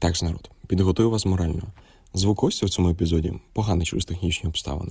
[0.00, 1.62] Так, народ, підготую вас морально.
[2.14, 4.90] Звук ось в цьому епізоді поганий через технічні обставини.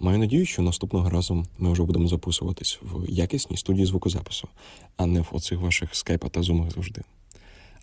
[0.00, 4.48] Маю надію, що наступного разу ми вже будемо записуватись в якісній студії звукозапису,
[4.96, 7.02] а не в оцих ваших скайпах та зумах завжди.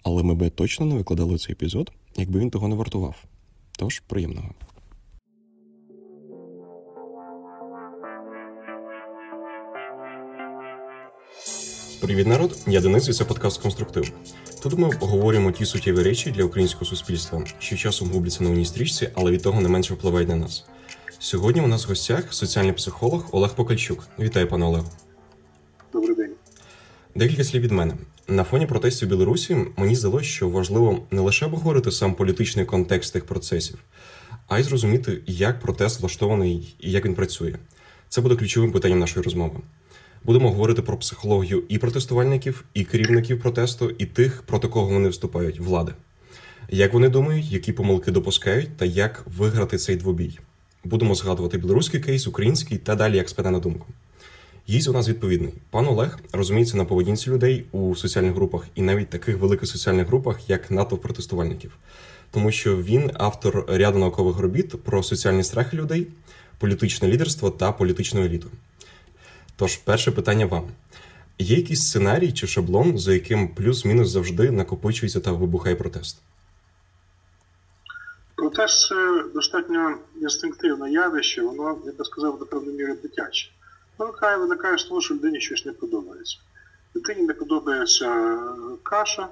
[0.04, 3.16] Але ми би точно не викладали цей епізод, якби він того не вартував.
[3.78, 4.50] Тож приємного.
[12.04, 12.58] Привіт, народ!
[12.68, 14.12] Я Денис, і це подкаст Конструктив.
[14.64, 19.10] Тут ми обговорюємо ті суттєві речі для українського суспільства, що часом губляться на одній стрічці,
[19.14, 20.66] але від того не менше впливають на нас.
[21.20, 24.08] Сьогодні у нас в гостях соціальний психолог Олег Покальчук.
[24.20, 24.84] Вітаю, пане Олег.
[25.94, 26.32] Добрий день.
[27.16, 27.94] Декілька слів від мене.
[28.28, 33.26] На фоні протестів Білорусі мені здалося, що важливо не лише обговорити сам політичний контекст тих
[33.26, 33.78] процесів,
[34.48, 37.56] а й зрозуміти, як протест влаштований і як він працює.
[38.10, 39.60] Це буде ключовим питанням нашої розмови.
[40.26, 45.60] Будемо говорити про психологію і протестувальників, і керівників протесту, і тих, проти кого вони вступають,
[45.60, 45.92] влади.
[46.70, 50.40] Як вони думають, які помилки допускають, та як виграти цей двобій.
[50.84, 53.86] Будемо згадувати білоруський кейс, український та далі, як спаде на думку.
[54.70, 55.54] Гість у нас відповідний.
[55.70, 60.50] Пан Олег розуміється на поведінці людей у соціальних групах і навіть таких великих соціальних групах,
[60.50, 61.78] як НАТО протестувальників,
[62.32, 66.08] тому що він автор ряду наукових робіт про соціальні страхи людей,
[66.58, 68.48] політичне лідерство та політичну еліту.
[69.64, 70.68] Тож, перше питання вам:
[71.40, 76.22] є якийсь сценарій чи шаблон, за яким плюс-мінус завжди накопичується та вибухає протест?
[78.36, 83.50] Протест це достатньо інстинктивне явище, воно, я би сказав, до певної міри дитяче.
[83.98, 86.38] Виникає, виникає з того, що людині щось не подобається.
[86.96, 88.38] Дитині не подобається
[88.84, 89.28] каша,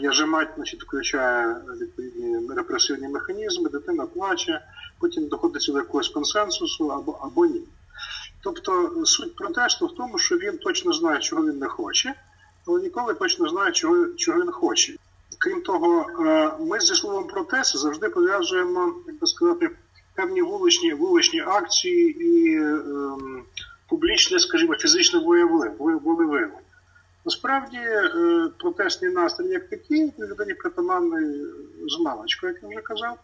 [0.00, 4.60] яжемать значить, включає відповідні репресивні механізми, дитина плаче,
[5.00, 7.62] потім доходиться до якогось консенсусу або, або ні.
[8.42, 12.14] Тобто суть протесту в тому, що він точно знає, чого він не хоче,
[12.66, 14.96] але ніколи точно знає, чого, чого він хоче.
[15.38, 19.70] Крім того, е, ми зі словом протест завжди пов'язуємо, як би сказати,
[20.14, 23.44] певні вуличні вуличні акції і ем,
[23.88, 26.60] публічне, скажімо, фізичне волевиявлення.
[27.24, 31.44] Насправді е, протестний настрій як такий, людині притаманний
[31.88, 33.18] з маличку, як я вже казав,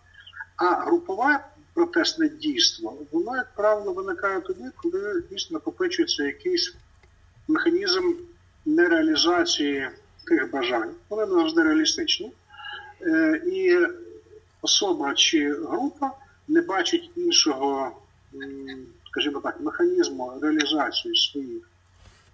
[0.56, 1.40] а групова
[1.76, 6.74] протестне дійство, воно, як правило, виникає тоді, коли дійсно накопичується якийсь
[7.48, 8.12] механізм
[8.66, 9.88] нереалізації
[10.26, 10.90] тих бажань.
[11.08, 12.32] Вони не завжди реалістичні.
[13.02, 13.86] Е, і
[14.62, 16.12] особа чи група
[16.48, 17.92] не бачить іншого,
[19.10, 21.70] скажімо так, механізму реалізації своїх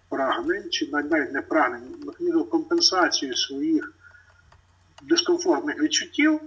[0.08, 3.92] прагнень, чи навіть не прагнень, механізму компенсації своїх
[5.02, 6.40] дискомфортних відчуттів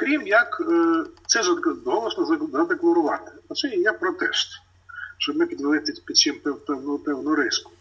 [0.00, 0.62] крім як
[1.26, 1.42] це це
[1.84, 3.32] голосно задекларувати.
[3.48, 4.48] Оце і є протест,
[5.18, 6.34] щоб ми підвели під цим
[6.66, 7.72] певну певну риску.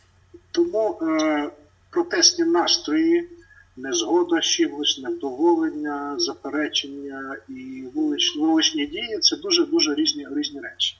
[0.52, 1.52] Тому е,
[1.90, 3.30] протестні настрої,
[3.78, 10.98] незгода з чимось, невдоволення, заперечення і вуличні, вуличні дії це дуже дуже різні різні речі.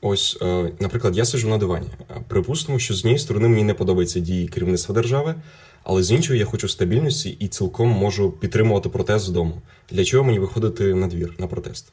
[0.00, 1.88] Ось, е, наприклад, я сиджу на дивані.
[2.28, 5.34] Припустимо, що з однієї сторони мені не подобаються дії керівництва держави,
[5.84, 9.52] але з іншої я хочу стабільності і цілком можу підтримувати протест вдома.
[9.90, 11.92] Для чого мені виходити на двір на протест?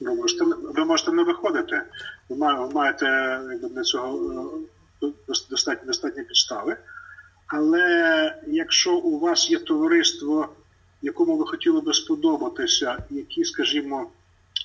[0.00, 1.82] Ви можете ви можете не виходити.
[2.28, 2.36] Ви
[2.74, 3.40] маєте
[3.74, 4.62] для цього
[5.02, 5.06] е,
[5.50, 6.76] достатні достатні підстави.
[7.46, 10.48] Але якщо у вас є товариство,
[11.02, 14.10] якому ви хотіли би сподобатися, які, скажімо,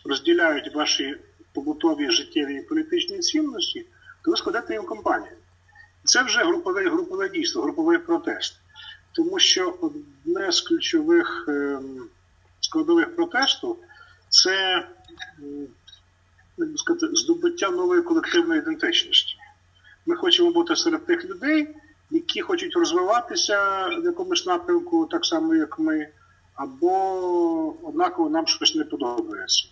[0.06, 1.16] розділяють ваші
[1.58, 3.86] побутові життєві і політичні цінності,
[4.22, 5.32] то ви складете їм компанію.
[6.04, 8.60] Це вже групове групове дійство, груповий протест.
[9.12, 12.10] Тому що одне з ключових ем,
[12.60, 13.78] складових протесту
[14.30, 14.88] це
[16.58, 19.36] як сказати, здобуття нової колективної ідентичності.
[20.06, 21.76] Ми хочемо бути серед тих людей,
[22.10, 26.08] які хочуть розвиватися в якомусь напрямку, так само, як ми,
[26.56, 29.68] або однаково нам щось не подобається.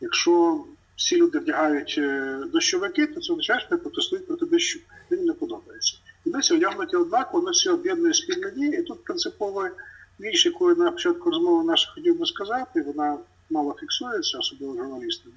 [0.00, 0.64] Якщо
[0.96, 4.80] всі люди вдягають е, дощовики, то це означає, що вони протестують проти дощу.
[5.10, 5.96] Він не подобається.
[6.24, 8.78] І всі одягнуті однаково, нас всі об'єднує спільна дія.
[8.78, 9.70] І тут принципова
[10.18, 13.18] річ, яку я на початку розмови нашої хотів би сказати, вона
[13.50, 15.34] мало фіксується, особливо журналістами,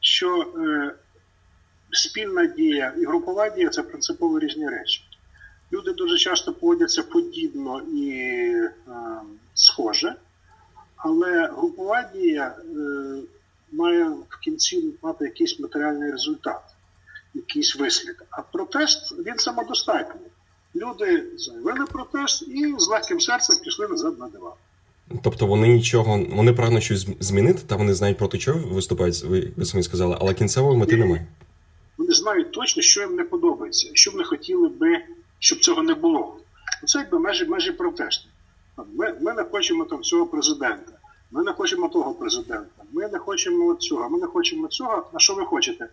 [0.00, 0.94] що е,
[1.90, 5.04] спільна дія і групова дія це принципово різні речі.
[5.72, 8.72] Люди дуже часто поводяться подібно і е,
[9.54, 10.14] схоже,
[10.96, 12.56] але групова дія.
[12.76, 13.20] Е,
[13.72, 16.62] має в кінці мати якийсь матеріальний результат,
[17.34, 18.16] якийсь вислід.
[18.30, 20.30] А протест він самодостатній.
[20.76, 24.52] Люди заявили протест і з легким серцем пішли назад на диван.
[25.22, 29.64] Тобто вони нічого, вони прагнуть щось змінити, та вони знають проти чого виступають, ви, ви
[29.64, 31.26] самі сказали, але кінцевої мети немає.
[31.98, 34.98] Вони знають точно, що їм не подобається, що вони хотіли би,
[35.38, 36.36] щоб цього не було.
[36.84, 38.28] Це якби межі межі протесту.
[38.94, 40.92] Ми ми не хочемо там цього президента,
[41.30, 45.10] ми не хочемо того президента, ми не хочемо цього, ми не хочемо цього.
[45.12, 45.88] А що ви хочете?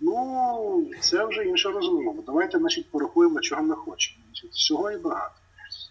[0.00, 2.14] Ну, це вже інша розмова.
[2.26, 4.18] Давайте значить, порахуємо, чого ми хочемо.
[4.26, 5.34] Значить, Всього і багато.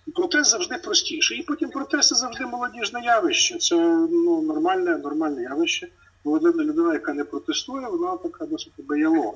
[0.07, 1.39] І протест завжди простіший.
[1.39, 3.57] І потім протест це завжди молодіжне явище.
[3.57, 3.75] Це
[4.11, 5.87] ну, нормальне нормальне явище.
[6.25, 8.73] Молода людина, яка не протестує, вона така досить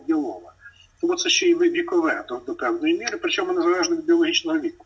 [0.08, 0.54] ялова.
[1.02, 4.86] Тому це ще й вікове до, до певної міри, причому незалежно від біологічного віку.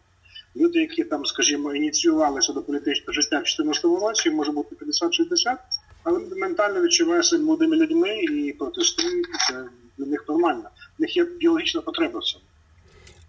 [0.58, 5.58] Люди, які там, скажімо, ініціювалися до політичного життя в 2014 році, може бути 50-60,
[6.04, 9.28] але ментально відчуває себе молодими людьми і протестують.
[9.50, 9.64] Це
[9.98, 10.70] для них нормально.
[10.98, 12.44] В них є біологічна потреба в цьому.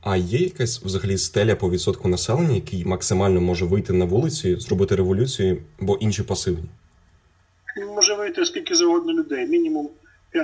[0.00, 4.96] А є якась взагалі стеля по відсотку населення, який максимально може вийти на вулиці, зробити
[4.96, 6.64] революцію, бо інші пасивні?
[7.94, 9.46] Може вийти скільки завгодно людей.
[9.46, 9.90] Мінімум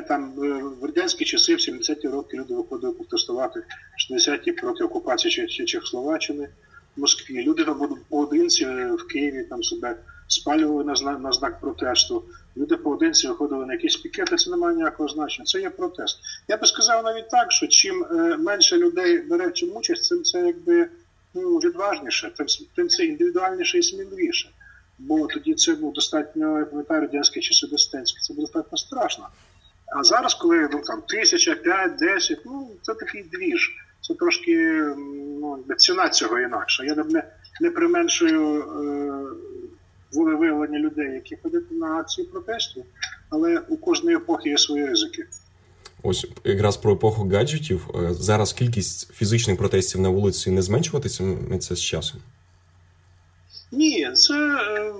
[0.09, 0.33] там
[0.81, 3.63] в радянські часи, в 70-ті роки люди виходили протестувати,
[4.11, 6.49] 60-ті проти окупації Чехословаччини,
[6.97, 7.43] Москві.
[7.43, 9.97] Люди там поодинці в Києві там себе
[10.27, 12.25] спалювали на знак, на знак протесту.
[12.57, 15.45] Люди поодинці виходили на якісь пікети, це не має ніякого значення.
[15.45, 16.19] Це є протест.
[16.49, 20.23] Я би сказав навіть так, що чим е, менше людей бере в цьому участь, цим
[20.23, 20.89] це якби
[21.35, 22.47] ну, відважніше, тим,
[22.77, 24.51] тим це індивідуальніше і сміливіше.
[24.99, 29.29] Бо тоді це був достатньо, я пам'ятаю, радянські часи достатньо, це було достатньо страшно.
[29.97, 33.71] А зараз, коли ну, там тисяча, п'ять, десять, ну це такий двіж.
[34.03, 34.57] Це трошки
[35.41, 36.85] ну, ціна цього інакша.
[36.85, 37.25] Я не
[37.61, 39.23] не применшую е,
[40.13, 42.85] волевиявлення людей, які ходять на акції протесту,
[43.31, 45.27] але у кожної епохи є свої ризики.
[46.03, 47.91] Ось якраз про епоху гаджетів.
[47.95, 52.21] Е, зараз кількість фізичних протестів на вулиці не зменшуватиметься з часом?
[53.73, 54.93] Ні, це е,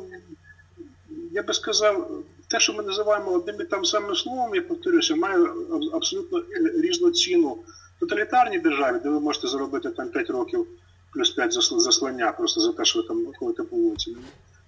[1.33, 2.11] я би сказав,
[2.49, 5.47] те, що ми називаємо одним і там самим словом, я повторюся, має
[5.93, 6.43] абсолютно
[6.83, 7.59] різну ціну
[8.07, 10.67] тоталітарній державі, де ви можете заробити там 5 років
[11.13, 14.17] плюс 5 заслання просто за те, що ви там ходите по вулиці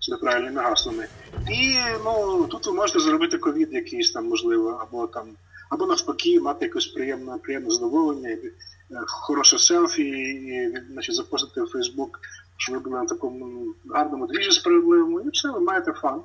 [0.00, 1.06] з неправильними гаслами.
[1.50, 5.28] І ну тут ви можете зробити ковід якийсь там, можливо, або там,
[5.70, 8.50] або навпаки, мати якесь приємне приємне задоволення, е,
[9.06, 12.20] хороше селфі, і значить, запостити в Фейсбук,
[12.56, 16.20] що ви були на такому гарному двіжі справедливому, і все, ви маєте фан.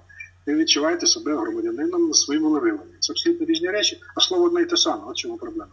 [0.45, 2.95] Ви відчуваєте себе громадянином своїм волевиявленням.
[2.99, 5.03] Це абсолютно різні речі, а слово одне й те саме.
[5.07, 5.71] От чому проблема.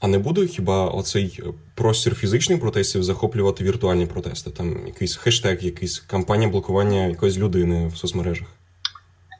[0.00, 1.40] А не буде хіба оцей
[1.74, 4.50] простір фізичних протестів захоплювати віртуальні протести?
[4.50, 8.48] Там якийсь хештег, якийсь кампанія блокування якоїсь людини в соцмережах?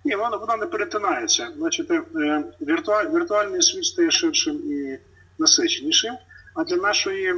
[0.04, 1.48] Ні, вона вона не перетинається.
[1.58, 2.02] Значить, е,
[2.60, 4.98] віртуаль, віртуальний світ стає ширшим і
[5.38, 6.14] насиченішим.
[6.54, 7.34] А для нашої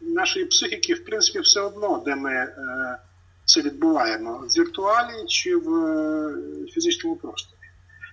[0.00, 2.54] нашої психіки, в принципі, все одно, де ми е,
[3.44, 6.34] це відбуваємо в віртуалі чи в е,
[6.72, 7.55] фізичному просторі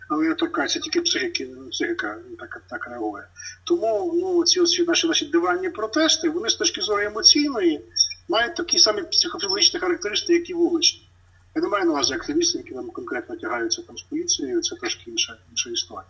[0.10, 3.24] але я торкаюся тільки психіки, психіка так так реагує.
[3.64, 7.82] Тому ну, ці ось наші наші диванні протести, вони з точки зору емоційної
[8.30, 11.10] мають такі самі психофізичні характеристики, як і вуличні.
[11.56, 15.12] Я не маю на увазі активістів, які там конкретно тягаються там з поліцією, це трошки
[15.12, 16.10] інша інша історія.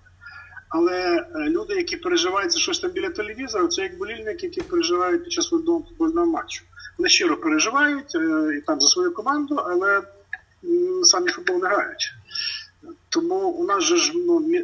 [0.70, 5.24] Але е, люди, які переживають за щось там біля телевізора, це як болільники, які переживають
[5.24, 6.64] під час футбольного футбольного матчу.
[6.98, 10.02] Вони щиро переживають е, і там за свою команду, але
[11.04, 12.14] самі футбол не грають.
[13.14, 14.62] Тому у нас же ж ну,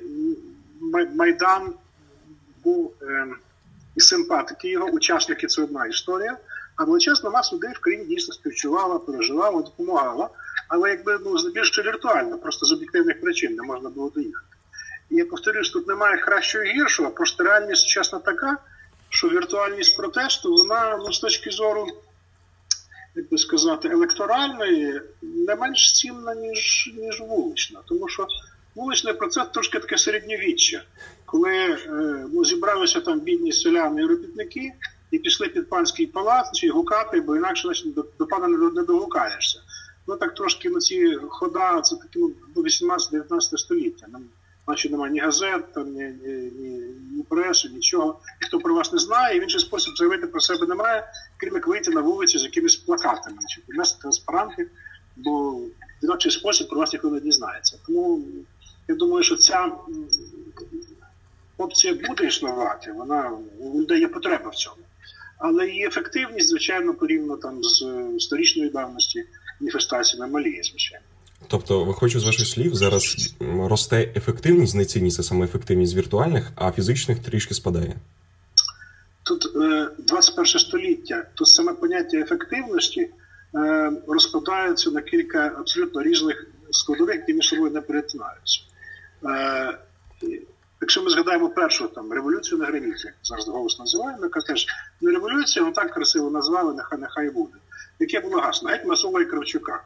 [1.15, 1.73] Майдан
[2.63, 3.27] був е,
[3.95, 6.37] і симпатики його, учасники це одна історія.
[6.75, 10.29] А величезна маса людей в країні дійсно співчувала, переживала, допомагала.
[10.67, 14.47] Але якби ну здебільшого віртуально, просто з об'єктивних причин не можна було доїхати.
[15.09, 18.57] І я повторюсь, тут немає кращого і гіршого, просто реальність чесно така,
[19.09, 21.87] що віртуальність протесту, вона ну, з точки зору
[23.15, 27.79] як би сказати, електоральної не менш цінна, ніж ніж вулична.
[27.85, 28.27] Тому що
[28.75, 30.83] вуличний процес трошки таке середньовіччя,
[31.25, 31.77] коли е,
[32.33, 34.71] ну, зібралися там бідні селяни і робітники
[35.11, 38.83] і пішли під панський палац чи гукати, бо інакше значить, до, до пана не, не
[38.83, 39.59] догукаєшся.
[40.07, 42.19] Ну так трошки на ці хода, це такі
[42.55, 44.07] ну, 18-19 століття.
[44.69, 46.69] Значить, немає ні газет, там, ні, ні, ні,
[47.11, 48.19] ні преси, нічого.
[48.41, 51.67] Ніхто про вас не знає, і в інший спосіб заявити про себе немає, крім як
[51.67, 54.67] вийти на вулиці з якимись плакатами, значить, принести транспаранти,
[55.15, 55.71] бо в
[56.03, 57.77] інакший спосіб про вас ніхто не дізнається.
[57.87, 58.21] Тому
[58.87, 59.71] я думаю, що ця
[61.57, 63.37] опція буде існувати, вона
[63.75, 64.83] людей є потреба в цьому.
[65.37, 67.85] Але її ефективність, звичайно, порівняно там з
[68.19, 69.25] сторічної давності
[69.59, 71.05] маніфестаціями маліє, звичайно.
[71.49, 76.71] Тобто, виходячи з ваших слів, зараз росте ефективність, не цінність, а саме ефективність віртуальних, а
[76.71, 77.95] фізичних трішки спадає.
[79.23, 79.53] Тут
[79.97, 83.09] 21 е, століття, тут саме поняття ефективності
[83.55, 88.61] е, розпадається на кілька абсолютно різних складових, які між собою не перетинаються.
[89.25, 89.77] Е,
[90.81, 94.67] якщо ми згадаємо першу там революцію на границі, зараз голос називаємо, яка теж
[95.01, 97.57] не революція, але так красиво назвали, нехай нехай буде.
[97.99, 99.83] яке було гасло геть Масола і Кравчука.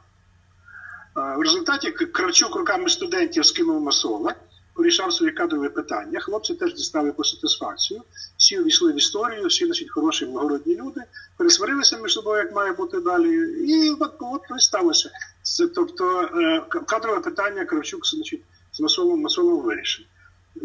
[1.15, 4.36] В результаті Кравчук руками студентів скинув Масола,
[4.74, 6.20] порішав свої кадрові питання.
[6.20, 8.01] Хлопці теж дістали по сатисфакцію,
[8.38, 11.01] всі увійшли в історію, всі значить, хороші благородні люди,
[11.38, 13.29] пересварилися між собою, як має бути далі.
[13.67, 15.10] І от от і сталося.
[15.41, 18.41] Це, Тобто е, кадрове питання Кравчук значить,
[18.72, 20.05] з Масолом Масолом вирішив.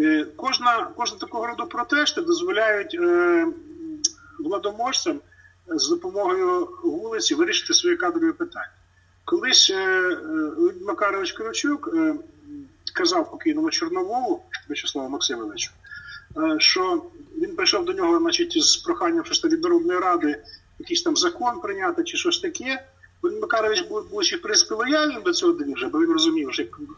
[0.00, 3.46] Е, кожна кожна такого роду протести дозволяють е,
[4.38, 5.20] владоможцям
[5.66, 8.77] з допомогою вулиці вирішити свої кадрові питання.
[9.28, 10.16] Колись е,
[10.86, 11.90] Макарович Кравчук
[12.94, 15.70] казав покійному Чорноволу В'ячеславу Максимовичу,
[16.58, 17.04] що
[17.36, 20.42] він прийшов до нього значить, з проханням що від Народної ради
[20.78, 22.84] якийсь там закон прийняти чи щось таке.
[23.24, 26.52] Він Макарович був, ще в принципі лояльним до цього довіржа, бо він розумів,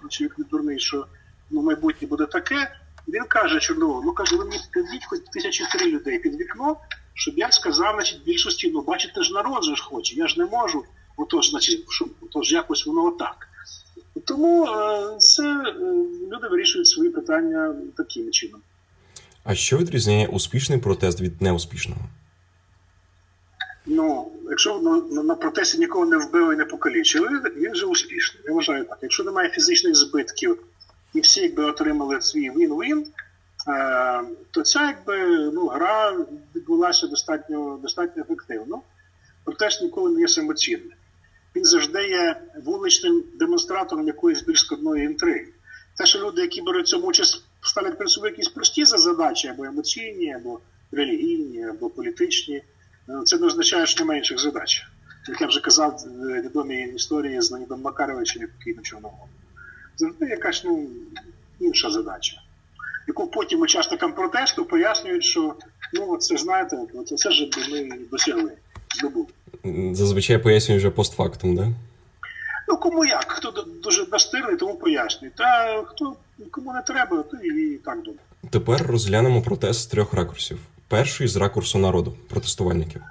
[0.08, 1.06] що як не дурний, що
[1.50, 2.76] ну, майбутнє буде таке.
[3.08, 6.76] Він каже Чорновол, ну каже, ви мені підіть хоч тисячі три людей під вікно,
[7.14, 10.46] щоб я сказав, значить, більшості, ну бачите ж народ же ж хоче, я ж не
[10.46, 10.84] можу,
[11.20, 13.48] отож, значить, щоб отож якось воно отак.
[14.24, 15.74] Тому е, це е,
[16.32, 18.60] люди вирішують свої питання таким чином.
[19.44, 22.00] А що відрізняє успішний протест від неуспішного?
[23.86, 28.42] Ну, якщо на, на протесті нікого не вбили і не покалічили, він вже успішний.
[28.46, 28.98] Я вважаю так.
[29.02, 30.58] Якщо немає фізичних збитків
[31.14, 33.06] і всі якби отримали свій він-він,
[33.68, 36.16] е, то ця якби ну, гра
[36.54, 38.82] відбулася достатньо достатньо ефективно.
[39.44, 40.92] Протест ніколи не є самоцінним.
[41.56, 45.48] Він завжди є вуличним демонстратором якоїсь більш складної інтриги.
[45.96, 50.34] Те, що люди, які беруть цьому участь, ставлять перед собою якісь прості задачі, або емоційні,
[50.34, 50.60] або
[50.92, 52.64] релігійні, або політичні, е,
[53.24, 54.86] це не означає, що немає інших задач.
[55.28, 59.28] Як я вже казав, е, відомі історії з Леонідом Макаровичем, який на Чорногору.
[59.96, 60.90] Завжди якась ну,
[61.60, 62.36] інша задача,
[63.08, 65.54] яку потім учасникам протесту пояснюють, що
[65.92, 66.78] ну це знаєте,
[67.16, 68.52] це ж ми досягли,
[68.98, 69.26] здобули.
[69.92, 71.72] Зазвичай пояснюють вже постфактум, да?
[72.68, 73.32] Ну, кому як?
[73.32, 75.30] Хто дуже настирний, тому пояснює.
[75.36, 76.16] Та хто
[76.50, 78.20] кому не треба, то і так добре.
[78.50, 80.58] Тепер розглянемо протест з трьох ракурсів.
[80.88, 83.02] Перший з ракурсу народу, протестувальників.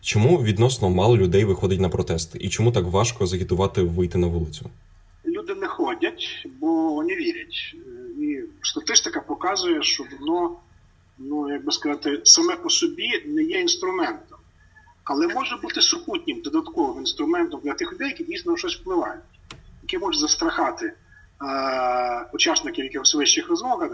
[0.00, 2.38] Чому відносно мало людей виходить на протести?
[2.38, 4.70] І чому так важко загітувати вийти на вулицю?
[5.26, 7.74] Люди не ходять, бо не вірять.
[8.20, 10.56] І статистика показує, що воно,
[11.18, 14.33] ну як би сказати, саме по собі не є інструментом
[15.04, 19.24] але може бути супутнім додатковим інструментом для тих людей, які дійсно на щось впливають,
[19.82, 20.94] які можуть застрахати е,
[22.32, 23.90] учасників якихось вищих розмов,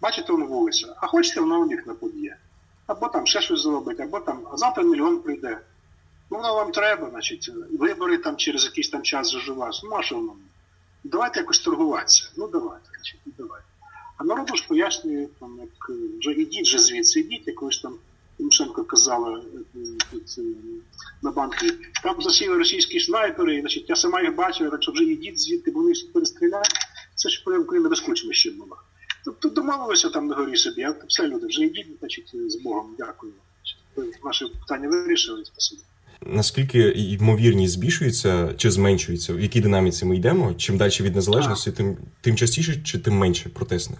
[0.00, 2.36] бачите, воно вулиця, а хочете, вона у них наподіє.
[2.86, 5.60] Або там ще щось зробить, або там, а завтра мільйон прийде.
[6.30, 9.52] Ну, воно вам треба, значить, вибори там через якийсь там час вже.
[9.54, 10.32] Ну, а що воно?
[11.04, 12.30] Давайте якось торгуватися.
[12.36, 13.66] Ну, давайте, значить, ну, давайте.
[14.16, 17.94] А народу ж пояснює, там, як вже ідіть вже звідси, ідіть, якось там.
[18.38, 19.78] Тимошенко казала е,
[21.22, 21.56] на банку,
[22.02, 25.80] там засіли російські снайпери, значить, я сама їх бачила, так що вже йдіть звідти, бо
[25.80, 26.74] вони всі перестріляють.
[27.14, 28.76] Це ж Україна безключно ще була.
[29.24, 33.32] Тобто домовилися там на горі собі, а все люди, вже йдіть, значить, з Богом, дякую.
[34.22, 35.82] Ваше питання вирішили, спасибі.
[36.26, 39.34] Наскільки ймовірність збільшується чи зменшується?
[39.34, 40.54] В якій динаміці ми йдемо?
[40.54, 43.98] Чим далі від незалежності, тим тим частіше чи тим менше протестних?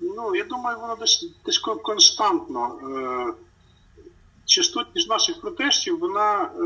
[0.00, 2.78] Ну, я думаю, воно десь десь константно.
[2.82, 3.51] Е,
[4.46, 6.62] Частотність наших протестів вона е,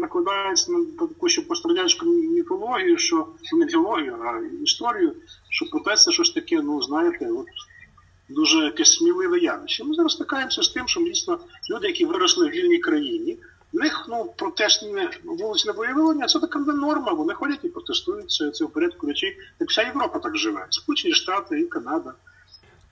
[0.00, 5.14] накладається на таку ще пострадянську міфологію, що не міфологію, а історію,
[5.50, 7.46] що протест це щось таке, ну знаєте, от
[8.28, 9.84] дуже якесь сміливе явище.
[9.84, 11.38] Ми зараз стикаємося з тим, що дійсно
[11.70, 13.38] люди, які виросли в вільній країні,
[13.72, 17.12] в них ну, протестне вуличне виявлення це така норма.
[17.12, 19.36] Вони ходять і протестують це, це в порядку речей.
[19.58, 20.66] Так вся Європа так живе.
[20.70, 22.14] Сполучені Штати і Канада.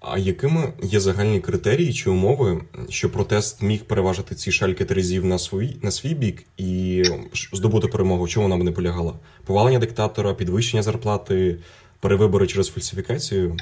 [0.08, 5.38] А якими є загальні критерії чи умови, що протест міг переважити ці шальки терезів на
[5.38, 7.02] свій на свій бік і
[7.52, 8.28] здобути перемогу?
[8.28, 9.14] Чому вона б не полягала?
[9.46, 11.58] Повалення диктатора, підвищення зарплати,
[12.00, 13.56] перевибори через фальсифікацію?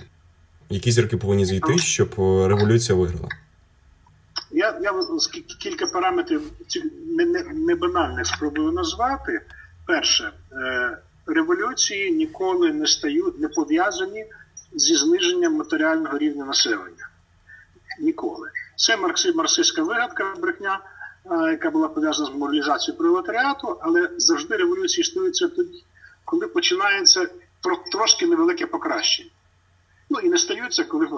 [0.70, 2.14] Які зірки повинні зійти, щоб
[2.48, 3.28] революція виграла?
[4.52, 4.92] Я я
[5.60, 6.42] кілька параметрів
[7.06, 9.40] не, не, не банальних спробую назвати.
[9.86, 14.24] Перше, е, революції ніколи не стають не пов'язані
[14.74, 17.08] зі зниженням матеріального рівня населення.
[18.00, 18.50] Ніколи.
[18.76, 18.96] Це
[19.34, 20.80] марксистська вигадка, брехня,
[21.30, 25.84] яка була пов'язана з моралізацією пролетаріату, але завжди революції стаються тоді,
[26.24, 27.28] коли починається
[27.92, 29.30] трошки невелике покращення.
[30.10, 31.08] Ну і не стаються, коли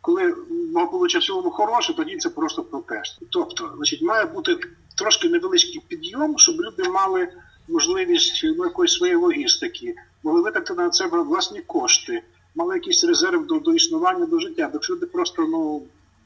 [0.00, 0.34] коли
[0.72, 3.18] благополуччя в цілому хороше, тоді це просто протест.
[3.30, 4.56] Тобто, значить, має бути
[4.98, 7.28] трошки невеличкий підйом, щоб люди мали
[7.68, 12.22] можливість ну, якоїсь своєї логістики, могли витратити на це власні кошти
[12.54, 14.70] мали якийсь резерв до до існування до життя.
[14.72, 15.82] Якщо люди просто ну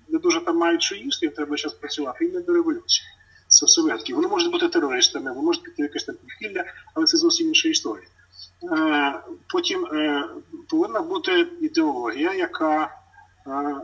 [0.08, 3.06] не дуже там мають що їсти, і треба зараз працювати, і не до революції.
[3.48, 4.14] Це все вигадки.
[4.14, 8.06] Вони можуть бути терористами, вони можуть піти якесь там підпілля, але це зовсім інша історія.
[8.62, 10.24] Е, потім е,
[10.68, 12.96] повинна бути ідеологія, яка
[13.46, 13.76] е,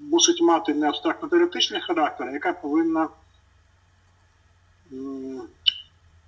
[0.00, 3.08] мусить мати не абстрактно-теоретичний характер, яка повинна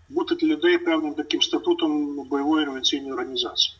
[0.08, 3.76] бути для людей певним таким статутом бойової революційної організації,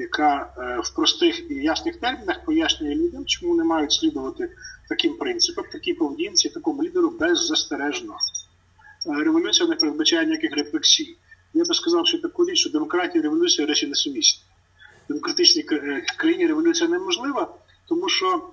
[0.00, 0.54] яка
[0.84, 4.50] в простих і ясних термінах пояснює людям, чому не мають слідувати
[4.88, 8.16] таким принципам, такій поведінці, такому лідеру беззастережно.
[9.06, 11.16] Революція не передбачає ніяких рефлексій.
[11.54, 14.42] Я би сказав, що таку річ, що демократія і революція речі несумісні.
[15.04, 17.54] В демократичній е, країні революція неможлива,
[17.88, 18.50] тому що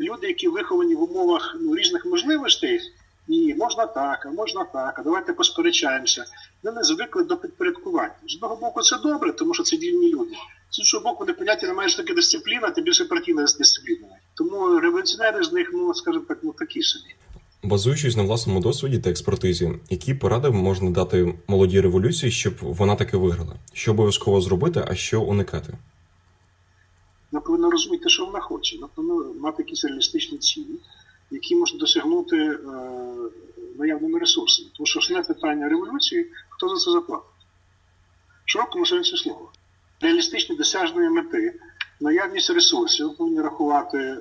[0.00, 2.80] люди, які виховані в умовах ну, різних можливостей,
[3.28, 6.24] і можна так, а можна так, а давайте посперечаємося.
[6.62, 8.14] Вони не звикли до підпорядкування.
[8.28, 10.34] З одного боку, це добре, тому що це вільні люди.
[10.70, 14.06] З іншого боку, не поняття немає ж таки дисципліна, тим більше партійна дисципліна.
[14.34, 17.14] Тому революціонери з них, ну скажімо так, ну такі собі.
[17.62, 23.16] Базуючись на власному досвіді та експертизі, які поради можна дати молодій революції, щоб вона таки
[23.16, 23.56] виграла?
[23.72, 25.78] Що обов'язково зробити, а що уникати?
[27.32, 28.76] Вона повинна розуміти, що вона хоче.
[28.76, 30.74] Вона повинна мати якісь реалістичні цілі,
[31.30, 32.58] які можна досягнути е,
[33.78, 34.68] наявними ресурсами.
[34.76, 37.26] Тому що основне питання революції хто за це заплатить?
[38.44, 39.48] Широкому сенсі слова.
[40.00, 41.54] Реалістичні досяжної мети,
[42.00, 44.18] наявність ресурсів, повинні рахувати,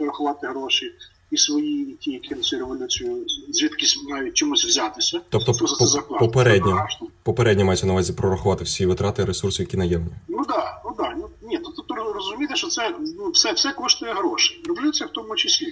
[0.00, 0.92] рахувати гроші
[1.30, 5.20] і свої, і ті, які на цю революцію звідкись мають чомусь взятися.
[5.28, 6.86] Тобто по, попередньо,
[7.22, 10.10] попередньо мається на увазі прорахувати всі витрати, ресурси, які наявні.
[10.28, 11.14] Ну так, ну да.
[11.16, 14.62] Ну, ні, тобто розумієте, що це ну, все все коштує гроші.
[14.66, 15.66] Революція в тому числі.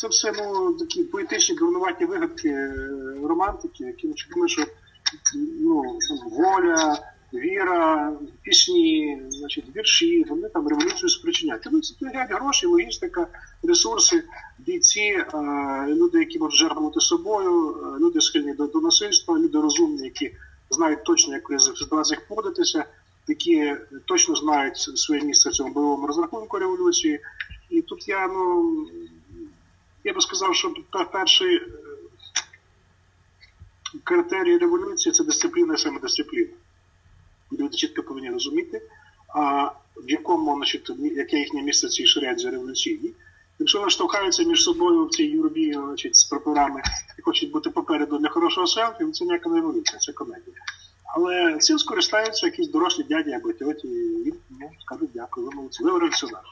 [0.00, 2.74] Це все ну, такі поетичні дурнуваті вигадки е,
[3.24, 4.64] романтики, які думають, що
[5.60, 5.98] ну,
[6.30, 6.98] воля
[7.34, 8.12] віра,
[8.42, 11.62] пісні, значить, вірші, вони там революцію спричиняють.
[11.62, 13.26] Тому це грають гроші, логістика,
[13.62, 14.22] ресурси,
[14.58, 15.26] бійці, е,
[15.88, 20.34] люди, які можуть жертвувати собою, е, люди схильні до, до насильства, люди розумні, які
[20.70, 22.84] знають точно, як в ситуаціях поводитися,
[23.28, 27.20] які точно знають своє місце в цьому бойовому розрахунку революції.
[27.70, 28.86] І тут я ну
[30.04, 30.74] я би сказав, що
[31.12, 31.62] перший е,
[34.04, 36.52] критерій революції це дисципліна і самодисципліна
[37.52, 38.82] люди чітко повинні розуміти,
[39.34, 39.64] а
[39.96, 43.14] в якому значить, яке їхнє місце цій шарядзі революційній.
[43.58, 46.82] Якщо вони штовхаються між собою в цій юрбі значить, з прапорами
[47.18, 50.56] і хочуть бути попереду для хорошого селфі, це ніяка не революція, це комедія.
[51.14, 53.88] Але цим скористаються якісь дорослі дяді або тьоті,
[54.26, 56.42] і ну, скажуть дякую, ви молодці, ви революціонер.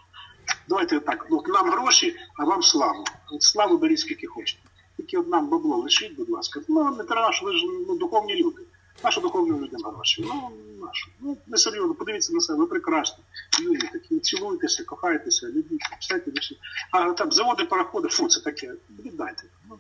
[0.69, 3.05] Давайте так, ну, нам гроші, а вам славу.
[3.33, 4.63] От славу беріть скільки хочете.
[4.97, 6.61] Тільки от нам бабло лишіть, будь ласка.
[6.69, 8.63] Ну, не що ви ж ну, духовні люди.
[9.05, 10.25] Нащо духовним людям гроші?
[10.27, 10.51] Ну,
[10.87, 11.11] нащо?
[11.21, 13.25] Ну, не серйозно, подивіться на себе, ви прекрасні.
[13.63, 16.59] Люди такі, цілуйтеся, кохайтеся, любіть, писайте душі.
[16.91, 18.75] А там заводи, пароходи, фу, це таке.
[19.05, 19.43] Віддайте.
[19.71, 19.79] Ну,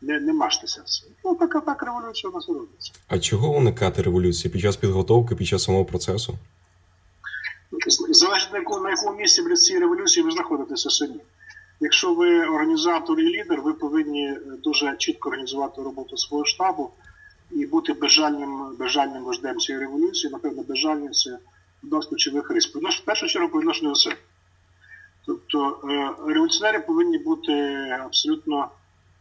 [0.00, 1.06] не не мажтеся все.
[1.24, 2.92] Ну, така так революція у нас робиться.
[3.08, 6.38] А чого уникати революції під час підготовки, під час самого процесу?
[8.08, 11.20] Залежить на якому місці в цій революції ви знаходитеся самі.
[11.80, 16.90] Якщо ви організатор і лідер, ви повинні дуже чітко організувати роботу свого штабу
[17.50, 21.38] і бути безжальним безжальним вождем цієї революції, напевно, безжальним це
[21.82, 22.66] з ключових рис.
[22.74, 24.16] В першу чергу по відношенню до себе.
[25.26, 27.52] Тобто е, революціонери повинні бути
[28.04, 28.70] абсолютно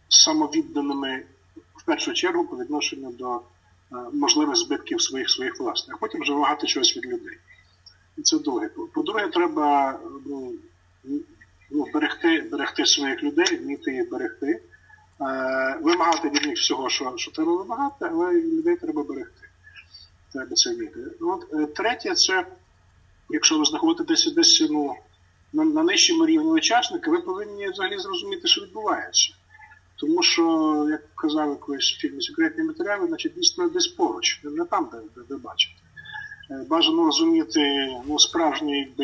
[0.10, 1.24] самовідданими
[1.76, 3.42] в першу чергу по відношенню до е,
[4.14, 7.38] можливих збитків своїх своїх власних, а потім вже вимагати чогось від людей.
[8.24, 8.70] Це друге.
[8.94, 10.54] По-друге, треба ну,
[11.72, 14.62] ну, берегти берегти своїх людей, вміти їх берегти.
[15.22, 19.50] Е, вимагати від них всього, що що треба вимагати, але людей треба берегти.
[20.34, 21.00] Треба це вміти.
[21.22, 22.46] От, е, Третє, це
[23.30, 24.96] якщо ви знаходитеся десь ну,
[25.54, 29.34] на, на нижчому рівні учасника, ви повинні взагалі зрозуміти, що відбувається.
[29.96, 34.90] Тому що, як казав колись в фільмі секретні матеріали, значить дійсно десь поруч, не там,
[34.92, 35.85] де, де ви бачите.
[36.52, 39.04] Е, бажано розуміти ну, справжній, якби,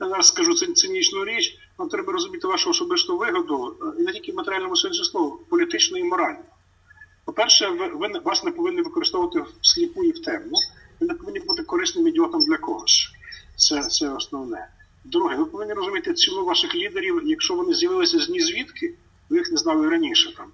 [0.00, 1.58] я зараз скажу цинічну річ.
[1.78, 6.04] Нам треба розуміти вашу особисту вигоду і не тільки в матеріальному сенсі слова, політично і
[6.04, 6.44] морально.
[7.24, 10.56] По-перше, ви, ви вас не повинні використовувати в сліпу і в темну.
[11.00, 13.08] Ви не повинні бути корисним ідіотом для когось.
[13.56, 14.68] Це це основне.
[15.04, 18.94] Друге, ви повинні розуміти ціну ваших лідерів, якщо вони з'явилися з ні звідки,
[19.30, 20.36] ви їх не знали раніше.
[20.36, 20.46] там.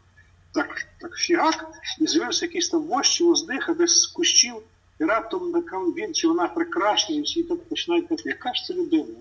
[0.54, 1.66] Так, так, фігак,
[2.00, 4.54] і з'явився якийсь там вождь воздиха, десь з кущів,
[5.00, 5.52] і раптом
[5.96, 9.14] він чи вона прекрасна, і всі так починають казати, яка ж це людина?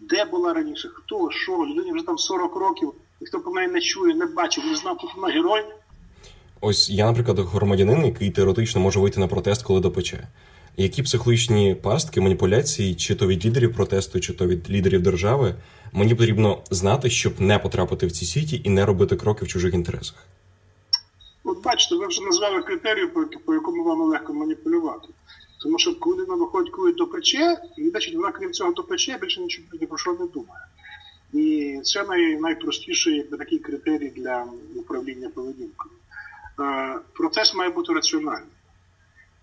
[0.00, 3.80] де була раніше, хто, що, людині вже там 40 років, і хто про неї не
[3.80, 5.62] чує, не бачив, не знав, тут вона герой.
[6.60, 10.28] Ось я, наприклад, громадянин, який теоретично може вийти на протест, коли допече.
[10.76, 15.54] Які психологічні пастки, маніпуляції, чи то від лідерів протесту, чи то від лідерів держави,
[15.92, 19.74] мені потрібно знати, щоб не потрапити в ці сіті і не робити кроки в чужих
[19.74, 20.26] інтересах?
[21.44, 25.08] От бачите, ви вже назвали критерію, по якому вам легко маніпулювати.
[25.62, 29.18] Тому що коли людина виходить коли до пече, і значить вона крім цього до пече,
[29.20, 30.66] більше нічого ні про що не думає.
[31.32, 35.94] І це най, найпростіший такий критерій для управління поведінкою.
[36.60, 38.52] Е, Процес має бути раціональний.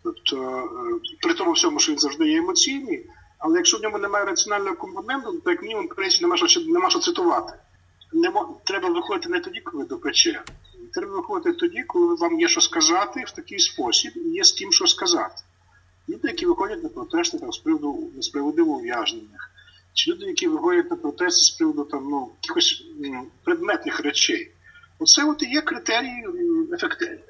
[0.03, 3.05] Тобто, е, при тому всьому, що він завжди є емоційний,
[3.37, 5.89] але якщо в ньому немає раціонального компоненту, то як мінімум
[6.21, 7.53] нема що нема що цитувати.
[8.13, 10.43] Нема, треба виходити не тоді, коли до пече.
[10.93, 14.71] Треба виходити тоді, коли вам є що сказати в такий спосіб, і є з ким
[14.71, 15.43] що сказати.
[16.09, 19.51] Люди, які виходять на протести там, з приводу несправедливо ув'язнених,
[19.93, 22.83] чи люди, які виходять на протести з приводу там, ну, якихось
[23.43, 24.51] предметних речей.
[24.99, 26.27] Оце от і є критерії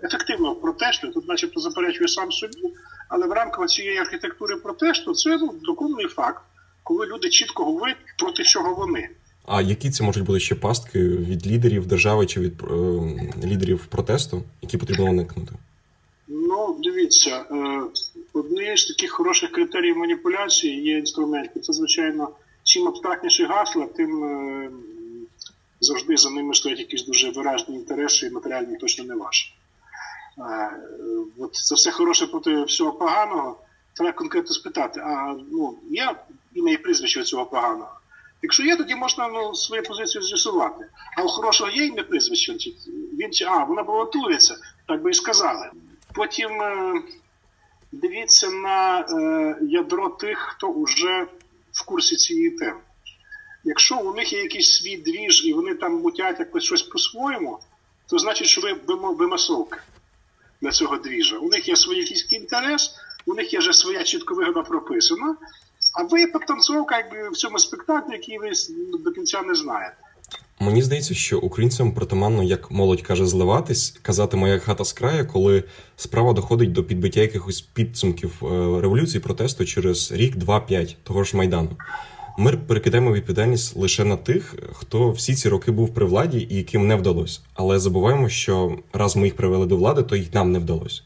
[0.04, 1.12] ефективного протесту.
[1.12, 2.74] Тут, начебто, заперечує сам собі,
[3.10, 6.44] але в рамках цієї архітектури протесту це ну, докумний факт,
[6.84, 9.10] коли люди чітко говорять проти чого вони.
[9.52, 14.44] А які це можуть бути ще пастки від лідерів держави чи від е, лідерів протесту,
[14.62, 15.52] які потрібно уникнути?
[16.28, 17.82] Ну, дивіться, е,
[18.34, 21.60] однією з таких хороших критеріїв маніпуляції є інструменти.
[21.60, 22.30] Це, звичайно,
[22.64, 24.70] чим абстрактніші гасла, тим е,
[25.82, 29.54] завжди за ними стоять якісь дуже виражні інтереси, і матеріальні точно не ваші.
[30.38, 30.72] Е,
[31.38, 33.58] от Це все хороше проти всього поганого.
[33.94, 36.16] Треба конкретно спитати, а ну, є
[36.54, 37.99] ім'я і прізвище цього поганого.
[38.42, 40.86] Якщо є, тоді можна ну, свою позицію з'ясувати.
[41.18, 42.54] А у хорошого є ім'я прізвище,
[43.20, 44.56] він чи а, вона балотується,
[44.88, 45.70] так би і сказали.
[46.14, 47.02] Потім е,
[47.92, 51.28] дивіться на е, ядро тих, хто вже
[51.72, 52.80] в курсі цієї теми.
[53.64, 57.60] Якщо у них є якийсь свій двіж і вони там мутять якось щось по-своєму,
[58.10, 58.74] то значить, що ви
[59.14, 59.80] вимасовки
[60.62, 61.38] для цього двіжа.
[61.38, 65.36] У них є свій якийсь інтерес, у них є вже своя чітко вигода прописана,
[65.94, 68.52] а ви потанцовка якби в цьому спектаклі, який ви
[69.04, 69.96] до кінця не знаєте.
[70.62, 75.64] Мені здається, що українцям притаманно, як молодь каже, зливатись, казати моя хата з краю, коли
[75.96, 78.46] справа доходить до підбиття якихось підсумків е,
[78.82, 81.78] революції протесту через рік, два, п'ять того ж майдану.
[82.38, 86.88] Ми перекидаємо відповідальність лише на тих, хто всі ці роки був при владі і яким
[86.88, 87.40] не вдалося.
[87.54, 91.02] Але забуваємо, що раз ми їх привели до влади, то їх нам не вдалося.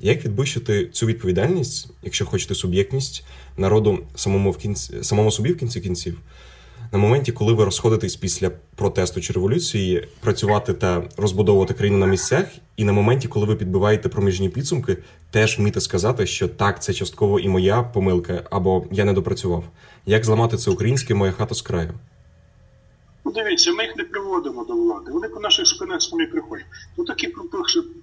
[0.00, 3.24] Як відбищити цю відповідальність, якщо хочете суб'єктність
[3.56, 6.18] народу самому в кінці самому собі в кінці кінців?
[6.92, 12.46] на моменті, коли ви розходитесь після протесту чи революції, працювати та розбудовувати країну на місцях,
[12.76, 14.96] і на моменті, коли ви підбиваєте проміжні підсумки,
[15.30, 19.64] теж вміти сказати, що так, це частково і моя помилка, або я не допрацював.
[20.06, 21.94] Як зламати це українське моя хата з краю?
[23.24, 25.12] Ну, дивіться, ми їх не приводимо до влади.
[25.12, 26.66] Вони по наших спинах самі приходять.
[26.98, 27.28] Ну такі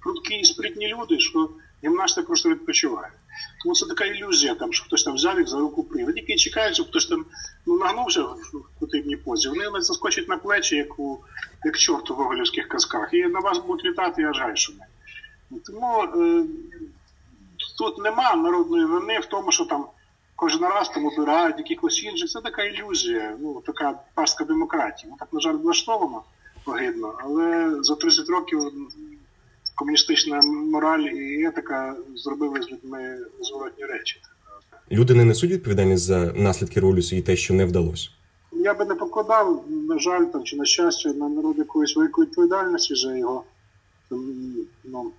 [0.02, 1.48] прудкі і спритні люди, що
[1.84, 3.14] гімнасти просто відпочивають.
[3.62, 6.14] Тому це така ілюзія, там, що хтось там взяв їх за руку привід.
[6.14, 7.24] Тільки чекають, що хтось там
[7.66, 9.48] ну, нагнувся в потрібній позі.
[9.48, 11.18] Вони заскочать на плечі, як у
[11.64, 14.84] як чорт у гоголівських казках, і на вас будуть літати аж гайшуми.
[15.66, 16.44] Тому е,
[17.78, 19.86] тут нема народної вини в тому, що там
[20.36, 22.30] кожен раз там обирають якихось інших.
[22.30, 25.10] Це така ілюзія, ну така пастка демократії.
[25.10, 26.22] Ну, так, на жаль, влаштовано
[26.64, 28.72] погидно, але за 30 років
[29.76, 34.20] комуністична мораль і етика зробили з людьми зворотні речі.
[34.90, 38.08] Люди не несуть відповідальність за наслідки революції і те, що не вдалося.
[38.52, 42.94] Я би не покладав, на жаль, там чи на щастя, на народ якоїсь великої відповідальності
[42.94, 43.44] за його
[44.84, 45.12] ну,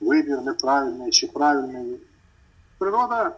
[0.00, 1.96] вибір неправильний чи правильний.
[2.78, 3.36] Природа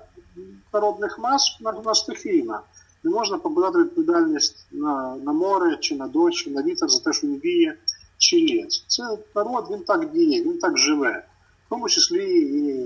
[0.72, 2.61] народних мас на стихійна.
[3.05, 7.12] Не можна покладати відповідальність на на море, чи на дощ, чи на вітер за те,
[7.12, 7.76] що він віє
[8.20, 8.85] чи ліс.
[8.87, 9.02] Це
[9.35, 11.24] народ, він так діє, він так живе,
[11.66, 12.85] в тому числі і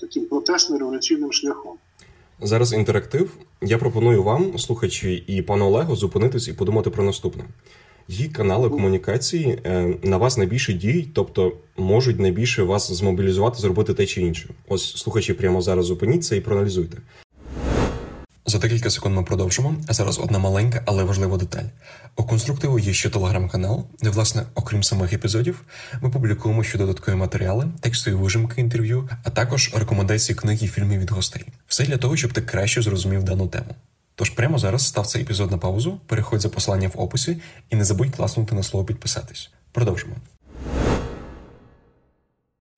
[0.00, 1.76] таким протестним революційним шляхом.
[2.42, 3.36] Зараз інтерактив.
[3.62, 7.44] Я пропоную вам, слухачі, і пану Олегу, зупинитись і подумати про наступне.
[8.08, 14.06] Її канали комунікації е, на вас найбільше діють, тобто можуть найбільше вас змобілізувати, зробити те
[14.06, 14.48] чи інше.
[14.68, 16.98] Ось слухачі прямо зараз зупиніться і проаналізуйте.
[18.48, 19.74] За декілька секунд ми продовжимо.
[19.88, 21.64] А зараз одна маленька, але важлива деталь.
[22.18, 25.62] У конструктиву є ще телеграм-канал, де, власне, окрім самих епізодів,
[26.00, 31.10] ми публікуємо ще додаткові матеріали, текстові вижимки інтерв'ю, а також рекомендації книг і фільмів від
[31.10, 31.44] гостей.
[31.66, 33.74] Все для того, щоб ти краще зрозумів дану тему.
[34.14, 37.36] Тож прямо зараз став цей епізод на паузу, переходь за посилання в описі
[37.70, 39.50] і не забудь класнути на слово підписатись.
[39.72, 40.14] Продовжимо.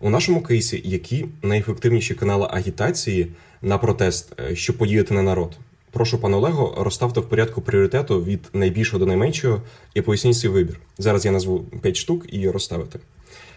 [0.00, 5.58] У нашому кейсі які найефективніші канали агітації на протест, е, щоб подіяти на народ?
[5.90, 9.62] Прошу, пане Олего, розставте в порядку пріоритету від найбільшого до найменшого
[9.94, 10.80] і поясніть свій вибір.
[10.98, 13.00] Зараз я назву 5 штук і розставити.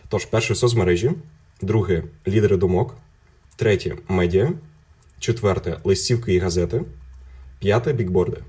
[0.09, 1.11] Тож, перше соцмережі,
[1.61, 2.95] друге лідери думок,
[3.55, 4.53] третє медіа,
[5.19, 6.83] Четверте листівки і газети.
[7.59, 8.37] П'яте бікборди.
[8.37, 8.43] Е,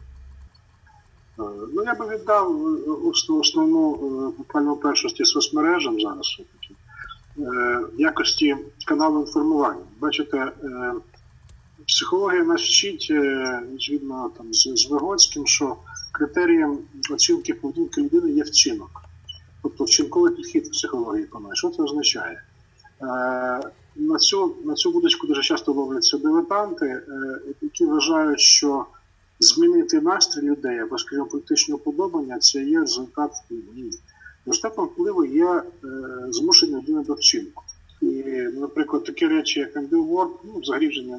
[1.75, 2.57] ну, я би віддав
[3.41, 3.95] основну
[4.39, 6.41] буквально першості соцмережам зараз
[7.37, 9.83] в якості каналу інформування.
[10.01, 10.53] Бачите,
[11.87, 15.77] психологія нас вчить, відповідно, там з Вигоцьким, що
[16.13, 16.79] критерієм
[17.11, 19.03] оцінки поведінки людини є вчинок.
[19.63, 21.55] Тобто вчинковий підхід психології панує.
[21.55, 22.43] Що це означає?
[23.03, 23.05] Е,
[23.97, 27.03] на цю на цю вудочку дуже часто ловляться дилетанти, е,
[27.63, 28.87] які вважають, що
[29.41, 33.91] змінити настрій людей або, скажімо, політичне уподобання це є результат ні.
[34.47, 35.63] Результатом впливу є е,
[36.29, 37.63] змушення людини до вчинку.
[38.03, 38.07] І,
[38.61, 41.13] наприклад, такі речі, як ендилворд, ну, взагалі вже ні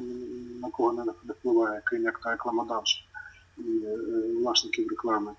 [0.64, 3.00] на кого не впливає, крім як та рекламодавців
[3.58, 3.62] і
[4.40, 5.32] власників реклами.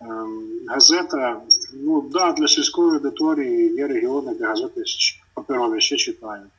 [0.00, 1.40] Ем, газета,
[1.72, 4.82] ну да, для сільської аудиторії є регіони, де газети
[5.34, 6.50] паперові ще читають.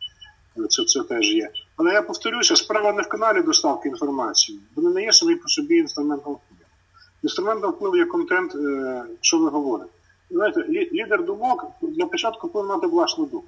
[0.70, 1.52] Це це теж є.
[1.78, 4.60] Але я повторюся, справа не в каналі доставки інформації.
[4.76, 6.70] Вони не є самі по собі інструментом впливу.
[7.24, 9.90] Інструментом впливу є контент, е, що ви говорите.
[10.32, 13.48] Знаєте, лідер думок для початку повинен мати власну думку.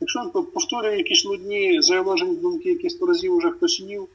[0.00, 4.08] Якщо він повторює якісь нудні заложені думки, які сто разів вже хтось їв,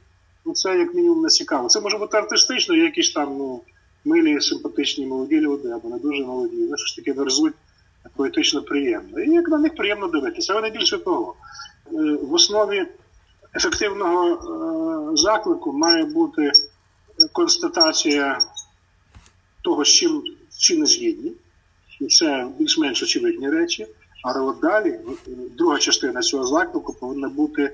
[0.45, 1.67] ну це як мінімум не цікаво.
[1.67, 3.61] Це може бути артистично, якісь там, ну
[4.05, 7.53] милі, симпатичні молоді люди або не дуже молоді, вони ж таки верзуть
[8.15, 9.19] поетично приємно.
[9.19, 11.35] І як на них приємно дивитися, але не більше того.
[11.93, 12.85] Е, в основі
[13.55, 16.51] ефективного е, заклику має бути
[17.31, 18.39] констатація
[19.61, 20.23] того, з чим
[20.57, 21.31] чи не згідні,
[22.01, 23.87] і це більш-менш очевидні речі.
[24.27, 24.99] Але от далі,
[25.57, 27.71] друга частина цього заклику повинна бути,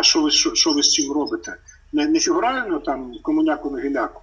[0.00, 1.56] що ви що, що ви з цим робите.
[1.92, 4.22] Не не фігурально там комуняку на гіляку,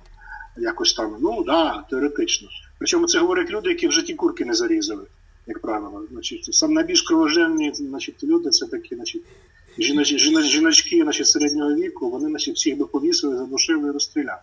[0.57, 2.49] якось там, ну да, теоретично.
[2.77, 5.03] Причому це говорять люди, які в житті курки не зарізали,
[5.47, 6.03] як правило.
[6.11, 9.21] Значить, Сам найбільш кровоженні значить, люди це такі, значить,
[9.77, 14.41] жіноч, жіноч, жіночки значить, середнього віку, вони значить, всіх би повісили, задушили і розстріляли.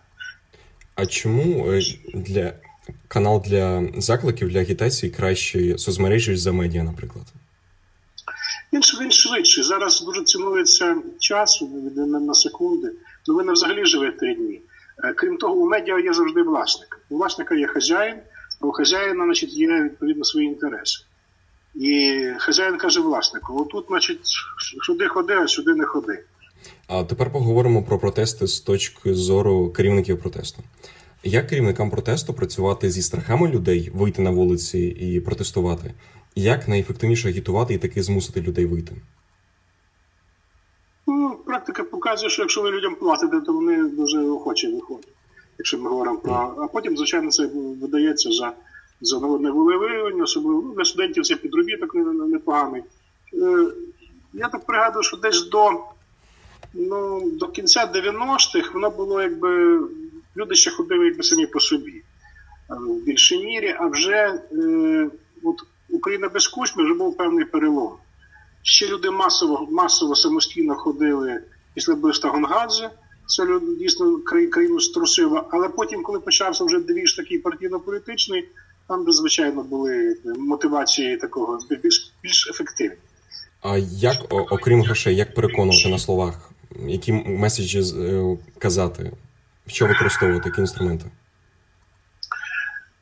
[0.95, 1.81] А чому е,
[2.13, 2.53] для
[3.07, 7.25] канал для закликів для агітації краще соцмережі за медіа, наприклад?
[8.73, 9.63] Він швидший.
[9.63, 12.91] Зараз дуже цінується часу на секунди.
[13.27, 14.61] Ну ви не взагалі живете три дні.
[15.03, 16.99] Е, крім того, у медіа є завжди власник.
[17.09, 18.17] У власника є хазяїн,
[18.59, 21.03] а у хазяїна значить, є відповідно свої інтереси.
[21.75, 24.33] І хазяїн каже власнику: отут, значить,
[24.85, 26.23] сюди ходи, а сюди не ходи.
[26.87, 30.63] А тепер поговоримо про протести з точки зору керівників протесту.
[31.23, 35.93] Як керівникам протесту працювати зі страхами людей, вийти на вулиці і протестувати?
[36.35, 38.95] Як найефективніше агітувати і таки змусити людей вийти?
[41.07, 45.07] Ну, практика показує, що якщо ви людям платите, то вони дуже охоче виходять.
[45.57, 46.55] Якщо ми говоримо про.
[46.57, 47.49] А потім, звичайно, це
[47.81, 48.53] видається за
[49.01, 51.95] за неволевиявлення, особливо ну, для студентів це підробіток
[52.29, 52.83] непоганий.
[53.33, 53.67] Е,
[54.33, 55.71] я так пригадую, що десь до
[56.73, 59.79] ну, до кінця 90-х воно було якби.
[60.37, 62.03] Люди ще ходили якби самі по собі е,
[62.69, 65.09] в більшій мірі, а вже е,
[65.43, 65.55] от
[65.89, 67.93] Україна без кучми вже був певний перелом.
[68.63, 71.41] Ще люди масово масово самостійно ходили
[71.73, 72.89] після вбивства Гонгадзе.
[73.25, 74.19] Це дійсно
[74.51, 75.47] країну струсило.
[75.51, 78.47] Але потім, коли почався вже двіж такий партійно-політичний,
[78.87, 82.97] там де, звичайно, були мотивації такого більш більш ефективні.
[83.61, 86.51] А як, окрім грошей, як переконувати на словах,
[86.87, 89.11] які меседжі е, казати,
[89.67, 91.05] що використовувати, які інструменти?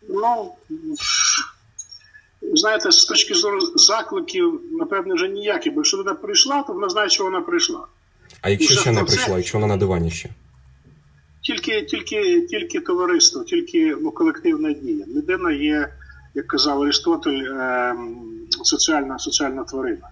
[0.10, 0.56] Ну
[2.54, 7.10] знаєте, з точки зору закликів, напевне, вже ніякі, бо якщо вона прийшла, то вона знає,
[7.10, 7.86] що вона прийшла.
[8.42, 10.30] А якщо ще не прийшла, якщо вона на дивані ще?
[11.42, 15.06] Тільки тільки, тільки товариство, тільки ну, колективна дія.
[15.08, 15.94] Людина є,
[16.34, 17.96] як казав Аристотель, е,
[18.64, 20.10] соціальна, соціальна тварина.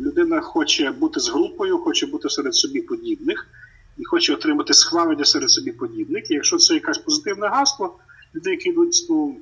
[0.00, 3.46] Людина хоче бути з групою, хоче бути серед собі подібних
[3.98, 6.30] і хоче отримати схвалення серед собі подібних.
[6.30, 7.98] І якщо це якесь позитивне гасло,
[8.34, 9.36] люди, які йдуть ну,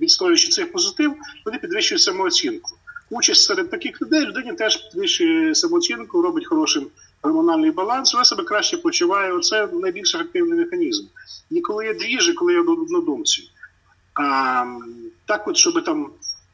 [0.00, 2.70] відстоюючи цей позитив, вони підвищують самооцінку.
[3.10, 6.86] Участь серед таких людей людині теж підвищує самооцінку, робить хороший
[7.22, 9.32] гормональний баланс, вона себе краще почуває.
[9.32, 11.04] Оце найбільш ефективний механізм.
[11.50, 13.50] І коли є двіжі, коли є однодумці.
[14.14, 14.64] А
[15.26, 16.10] так, от, щоб там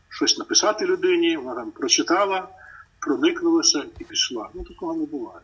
[0.09, 2.49] щось написати людині, вона там прочитала,
[3.01, 4.49] проникнулася і пішла.
[4.55, 5.41] Ну такого не буває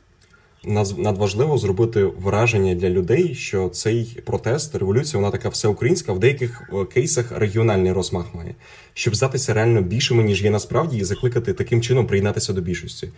[0.97, 6.85] надважливо зробити враження для людей, що цей протест, революція, вона така всеукраїнська, в деяких е,
[6.85, 8.55] кейсах регіональний розмах має,
[8.95, 13.09] щоб здатися реально більшими, ніж є насправді, і закликати таким чином приєднатися до більшості.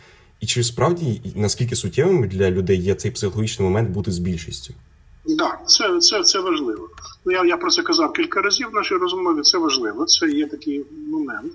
[0.40, 4.74] І чи справді наскільки суттєвим для людей є цей психологічний момент бути з більшістю?
[5.38, 6.88] Так, це це, це важливо.
[7.24, 9.42] Ну, Я я про це казав кілька разів в нашій розмові.
[9.42, 11.52] Це важливо, це є такий момент.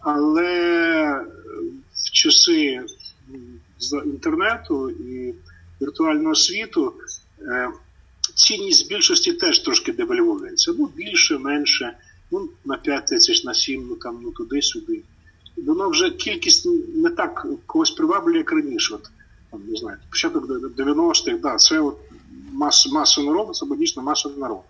[0.00, 1.24] Але
[1.94, 2.80] в часи
[3.78, 5.34] з інтернету і
[5.80, 6.92] віртуального світу,
[7.40, 7.68] е,
[8.34, 10.72] цінність більшості теж трошки девальвується.
[10.78, 11.96] Ну, більше, менше,
[12.30, 15.02] ну, на 5 тисяч, на 7, ну там, ну туди-сюди.
[15.56, 18.94] Воно вже кількість не так когось приваблює, як раніше.
[18.94, 19.10] От,
[19.50, 20.46] там, не знаю, початок
[20.78, 21.96] 90-х, да, це от
[22.52, 24.62] маса, маса народу, це дійсно маса народу,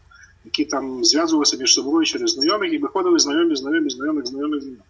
[0.44, 4.86] які там зв'язувалися між собою через знайомих і виходили знайомі, знайомі, знайомих, знайомих, знайомих.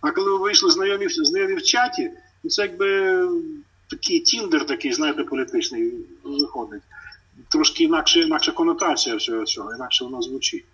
[0.00, 2.10] А коли ви вийшли знайомі знайомі в чаті,
[2.44, 3.28] ну це якби
[3.90, 5.92] такий тіндер, такий, знаєте, політичний
[6.24, 6.82] виходить.
[7.48, 10.64] Трошки інакше, інакша конотація всього цього, інакше воно звучить.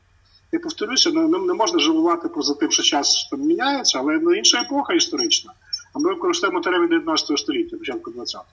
[0.52, 4.60] Я повторюся, не, не можна жалувати поза тим, що час там міняється, але ну, інша
[4.60, 5.52] епоха історична.
[5.92, 8.44] А ми використовуємо термін 19 століття, початку 20-го.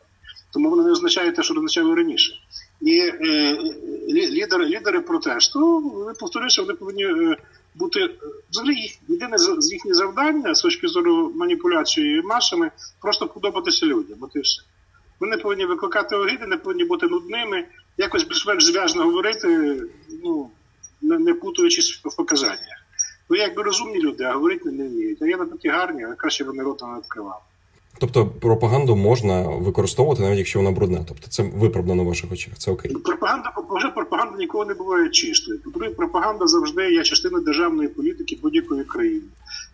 [0.54, 2.34] Тому воно не означає те, що означало раніше.
[2.82, 3.58] І е,
[4.10, 7.38] лідери лідери протесту, ви повторюся, вони повинні е,
[7.76, 8.10] бути е,
[8.52, 14.18] взагалі їх єдине з їхнє завдання з точки зору маніпуляції масами просто подобатися людям.
[14.22, 14.62] От і все.
[15.20, 19.82] Вони повинні викликати огиди, не повинні бути нудними, якось більш-менш зв'язно говорити,
[20.24, 20.52] ну
[21.02, 22.86] не, не путаючись в показаннях.
[23.30, 25.22] Ви якби розумні люди, а говорити не вміють.
[25.22, 27.42] А я на такі гарні, а краще вони рота не відкривали.
[28.00, 31.06] Тобто пропаганду можна використовувати, навіть якщо вона брудна.
[31.08, 32.54] Тобто це виправдано на ваших очах.
[32.58, 32.92] Це окей.
[32.92, 35.60] Пропаганда вже пропаганда ніколи не буває чистою.
[35.60, 39.24] По-друге, пропаганда завжди є частиною державної політики будь-якої країни.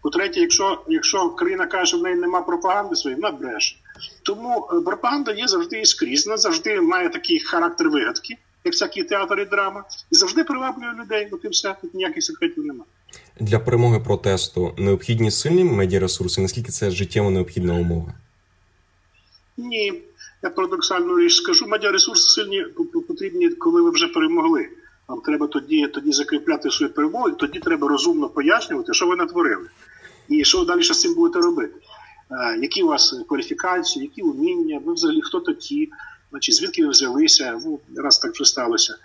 [0.01, 3.75] По-третє, якщо якщо країна каже, що в неї немає пропаганди своєї, вона бреше.
[4.23, 6.25] Тому е, пропаганда є завжди і скрізь.
[6.25, 11.29] Вона завжди має такий характер вигадки, як всякі театр і драма, і завжди приваблює людей.
[11.31, 12.89] От і все тут ніяких секретів немає.
[13.39, 16.41] Для перемоги протесту необхідні сильні медіаресурси.
[16.41, 18.13] Наскільки це життєво необхідна умова?
[19.57, 19.93] Ні.
[20.43, 21.67] Я парадоксальну річ скажу.
[21.67, 22.65] Медіаресурси сильні
[23.07, 24.69] потрібні, коли ви вже перемогли.
[25.07, 29.67] Вам треба тоді тоді закріпляти свою перемогу, тоді треба розумно пояснювати, що ви натворили.
[30.29, 31.73] І що ви далі з цим будете робити.
[32.31, 35.89] Е, які у вас кваліфікації, які уміння, ви взагалі хто такі,
[36.31, 38.95] значить, звідки ви взялися, ну, раз так вже сталося.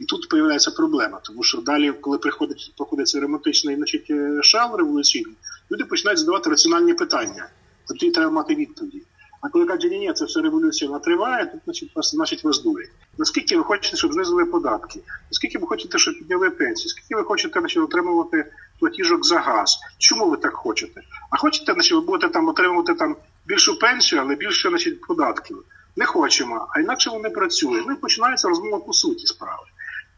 [0.00, 4.76] І тут з'являється проблема, тому що далі, коли приходить проходить цей ремонтичний значить, е, шал
[4.76, 5.34] революційний,
[5.72, 7.48] люди починають задавати раціональні питання.
[7.88, 9.02] Тобто треба мати відповіді.
[9.44, 12.90] А коли кажуть, ні, ні, це все революція вона триває, тут значить значить вас дурять.
[13.18, 15.00] Наскільки ви хочете, щоб знизили податки?
[15.30, 16.88] Наскільки ви хочете, щоб підняли пенсії?
[16.88, 19.78] Скільки ви хочете значить, отримувати платіжок за газ?
[19.98, 21.00] Чому ви так хочете?
[21.30, 23.16] А хочете, значить, ви будете там отримувати там
[23.46, 25.64] більшу пенсію, але більше значить, податків?
[25.96, 27.84] Не хочемо, а інакше вони працюють.
[27.86, 29.62] Ну і починається розмова по суті справи.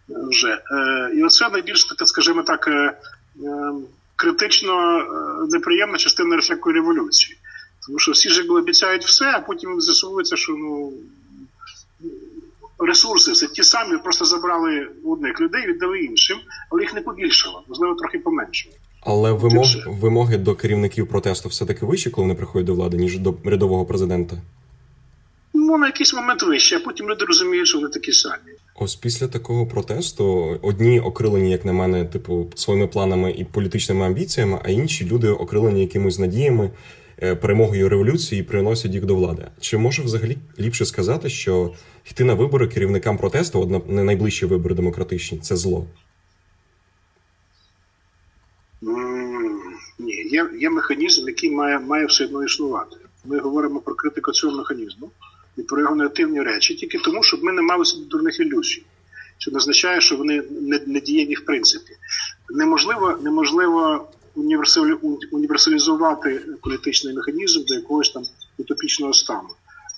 [0.08, 0.62] Вже.
[0.70, 3.72] Е, І оце найбільш так, скажімо так, е, е,
[4.16, 5.04] критично
[5.50, 7.38] неприємна частина всякої революції.
[7.86, 10.92] Тому що всі ж обіцяють все, а потім з'ясовується, що ну
[12.78, 16.38] ресурси все ті самі, просто забрали одних людей, віддали іншим,
[16.70, 18.74] але їх не побільшало, можливо, трохи поменшало.
[19.00, 23.34] Але вимог, вимоги до керівників протесту все-таки вищі, коли вони приходять до влади, ніж до
[23.44, 24.36] рядового президента?
[25.68, 28.52] Ну, на якийсь момент вище, а потім люди розуміють, що вони такі самі.
[28.74, 34.60] Ось після такого протесту одні окрилені, як на мене, типу, своїми планами і політичними амбіціями,
[34.64, 36.70] а інші люди окрилені якимись надіями.
[37.22, 39.46] Е, перемогою революції приносять їх до влади.
[39.60, 41.74] Чи може взагалі ліпше сказати, що
[42.10, 45.86] йти на вибори керівникам протесту, от не найближчі вибори демократичні, це зло?
[49.98, 52.96] Ні, є є механізм, який має має все одно існувати.
[53.24, 55.10] Ми говоримо про критику цього механізму
[55.56, 58.82] і про його негативні речі, тільки тому, щоб ми не мали собі дурних ілюзій.
[59.38, 61.92] Що не означає, що вони не, не дієві в принципі.
[62.50, 64.08] Неможливо, неможливо
[65.30, 68.22] універсалізувати політичний механізм до якогось там
[68.58, 69.48] утопічного стану.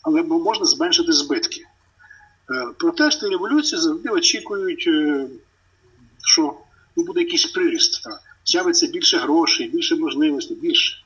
[0.03, 1.61] Але можна зменшити збитки.
[1.61, 5.27] Е, протести революції завжди очікують, е,
[6.25, 6.55] що
[6.97, 8.21] ну, буде якийсь приріст, так.
[8.45, 10.97] з'явиться більше грошей, більше можливостей, більше.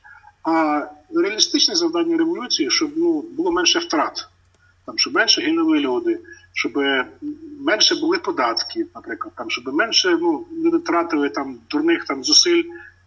[0.43, 0.85] А
[1.15, 4.27] реалістичне завдання революції, щоб ну, було менше втрат,
[4.85, 6.19] там, щоб менше гинули люди,
[6.53, 6.73] щоб
[7.59, 12.63] менше були податки, наприклад, там, щоб менше ну, люди тратили там дурних там зусиль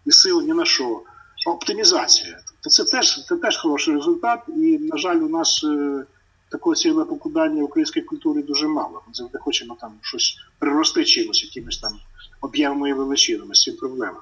[0.06, 1.02] і сил ні на що.
[1.46, 2.38] Оптимізація.
[2.46, 6.04] Тобто це теж це теж хороший результат, і, на жаль, у нас е,
[6.48, 9.02] такого ціле покладання української культури дуже мало.
[9.06, 11.92] Ми завжди хочемо там щось прирости чимось, якимось там
[12.40, 14.20] об'ємами і величинами з цим проблема.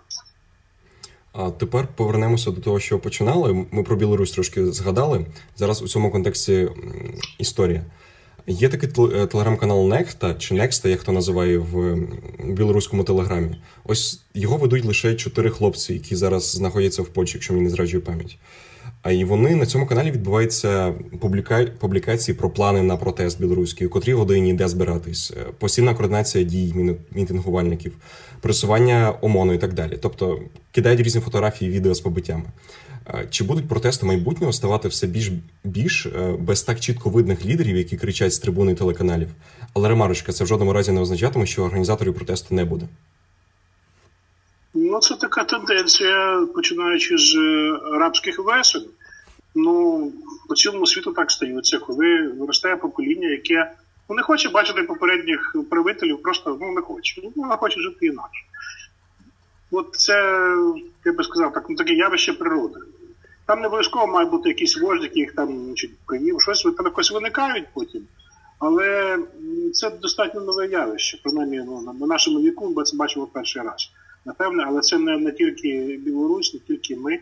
[1.37, 3.66] А тепер повернемося до того, що починали.
[3.70, 5.26] Ми про Білорусь трошки згадали.
[5.57, 6.68] Зараз у цьому контексті
[7.39, 7.85] історія.
[8.47, 11.99] Є такий е, телеграм-канал Некта чи Некста, як хто називає в
[12.45, 13.57] білоруському телеграмі.
[13.84, 18.03] Ось його ведуть лише чотири хлопці, які зараз знаходяться в Польщі, якщо мені не зраджує
[18.03, 18.38] пам'ять.
[19.03, 21.66] А і вони на цьому каналі відбуваються публіка...
[21.78, 26.95] публікації про плани на протест білоруський, у котрій годині де збиратись, е, постійна координація дій
[27.14, 27.97] мітингувальників,
[28.40, 29.99] просування ОМОНу і так далі.
[30.03, 30.40] Тобто
[30.72, 32.45] кидають різні фотографії, відео з побиттями.
[33.30, 35.30] Чи будуть протести майбутнього ставати все більш
[35.64, 36.07] більш
[36.38, 39.28] без так чітко видних лідерів, які кричать з трибуни телеканалів?
[39.74, 42.88] Але ремарочка, це в жодному разі не означатиме, що організаторів протесту не буде.
[44.74, 47.36] Ну, це така тенденція, починаючи з
[47.94, 48.84] арабських весен.
[49.55, 50.12] Ну,
[50.48, 53.72] по цілому світу так стаються, коли виростає покоління, яке
[54.09, 57.20] ну, не хоче бачити попередніх правителів, просто ну, не хоче.
[57.24, 58.44] Ну, вона хоче жити інакше.
[59.70, 60.14] От це,
[61.05, 62.80] я би сказав, так, ну, таке явище природи.
[63.47, 65.90] Там не обов'язково мають бути якісь вожді, які їх там значить,
[66.38, 68.03] щось там якось виникають потім.
[68.59, 69.18] Але
[69.72, 73.90] це достатньо нове явище, принаймні ну, на нашому віку ми це бачимо перший раз.
[74.24, 77.18] Напевне, але це не, не тільки Білорусь, не тільки ми,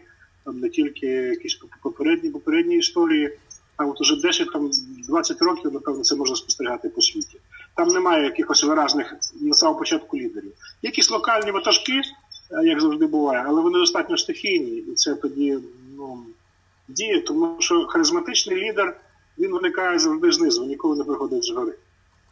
[0.47, 3.39] не тільки якісь попередні попередні історії.
[3.77, 4.70] А от уже 10 там
[5.09, 7.39] 20 років, напевно, це можна спостерігати по світі.
[7.77, 10.53] Там немає якихось виразних на самого початку лідерів.
[10.83, 15.59] Якісь локальні ватажки, е, як завжди буває, але вони достатньо стихійні, і це тоді
[16.03, 16.26] ну,
[16.88, 19.00] діє, тому що харизматичний лідер
[19.38, 21.74] він виникає завжди знизу, ніколи не приходить згори.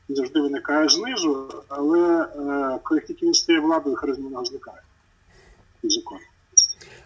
[0.09, 4.81] Він завжди виникає знизу, але е, коли тільки він стає владою, харизма не зникає.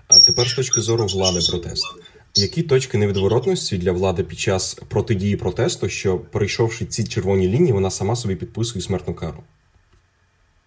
[0.08, 2.00] А тепер з точки зору влади протесту.
[2.34, 7.90] Які точки невідворотності для влади під час протидії протесту, що перейшовши ці червоні лінії, вона
[7.90, 9.42] сама собі підписує смертну кару?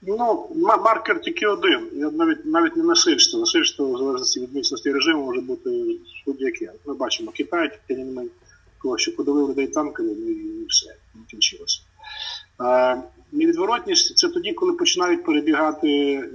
[0.01, 1.89] Ну, маркер тільки один.
[1.93, 3.39] Я навіть навіть не насильство.
[3.39, 6.71] Насильство в залежності від міцності режиму може бути будь-яке.
[6.85, 8.29] Ми бачимо Китай, Тяньаньмень,
[8.83, 11.79] того, що подавили людей танками, і все, не кінчилося.
[13.31, 15.87] Невідворотність це тоді, коли починають перебігати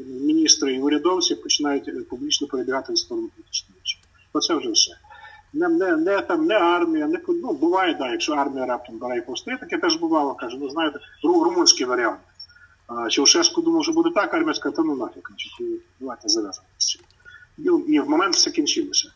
[0.09, 3.99] міністри і урядовці, починають публічно перебігати в сторону політичної речі.
[4.33, 4.93] Оце вже все.
[5.53, 9.21] Не не, не, там, не армія, не ну, буває, да, якщо армія раптом бере і
[9.21, 12.19] повстає, таке теж бувало, каже, ну знаєте, ру, румунський варіант.
[12.87, 15.23] А, Чаушеску думав, що буде так, армія сказала, та ну нафіг,
[16.01, 17.03] давайте зав'язано з цим.
[17.89, 19.09] І в момент все кінчилося,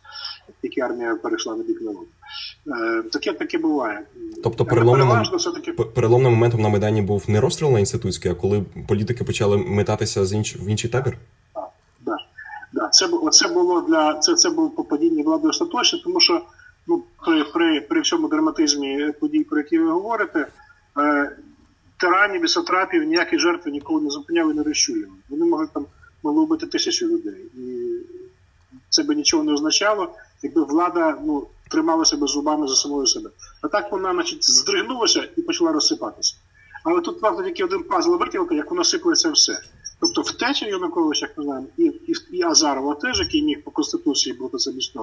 [0.62, 2.06] тільки армія перейшла на бік народу.
[2.66, 4.02] Е, таке таке буває.
[4.42, 5.08] Тобто переломним,
[5.94, 10.32] переломним моментом на Майдані був не розстріл на інститутський, а коли політики почали метатися з
[10.32, 10.56] інш...
[10.56, 11.18] в інший табір?
[11.54, 11.70] Так,
[12.06, 12.18] так.
[12.72, 12.88] Да.
[12.88, 16.42] Це це було для це, це було падіння влади остаточно, тому що
[16.86, 20.46] ну, при при, при всьому драматизмі подій, про які ви говорите,
[20.98, 21.36] е,
[21.96, 25.08] тиранів і сатрапів ніякі жертви ніколи не зупиняли не розчули.
[25.28, 25.86] Вони могли там
[26.22, 27.44] могли вбити тисячі людей.
[27.54, 27.96] І
[28.88, 33.30] це би нічого не означало, якби влада ну, тримала себе зубами за самою себе.
[33.60, 36.36] А так вона значить, здригнулася і почала розсипатися.
[36.84, 39.58] Але тут правда тільки один пазл викілка, як воно сиплеться все.
[40.00, 44.36] Тобто втеча Януковича, як ми знаємо, і, і і, Азарова теж, який міг по Конституції
[44.36, 44.94] бути замість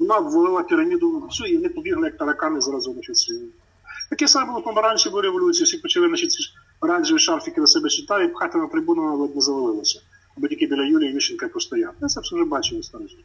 [0.00, 3.48] вона ввалила піраміду всю, і вони побігли, як таракани зразу значить, свої.
[4.10, 6.38] Таке саме було помаранчевої революції, всі почали значить, ці
[6.80, 10.00] оранжеві шарфіки на себе читати, і пхати на трибуну ледь не завалилося.
[10.36, 11.92] Або тільки біля Юлії Віщенка постояв.
[12.00, 13.16] Це все вже бачили старожі.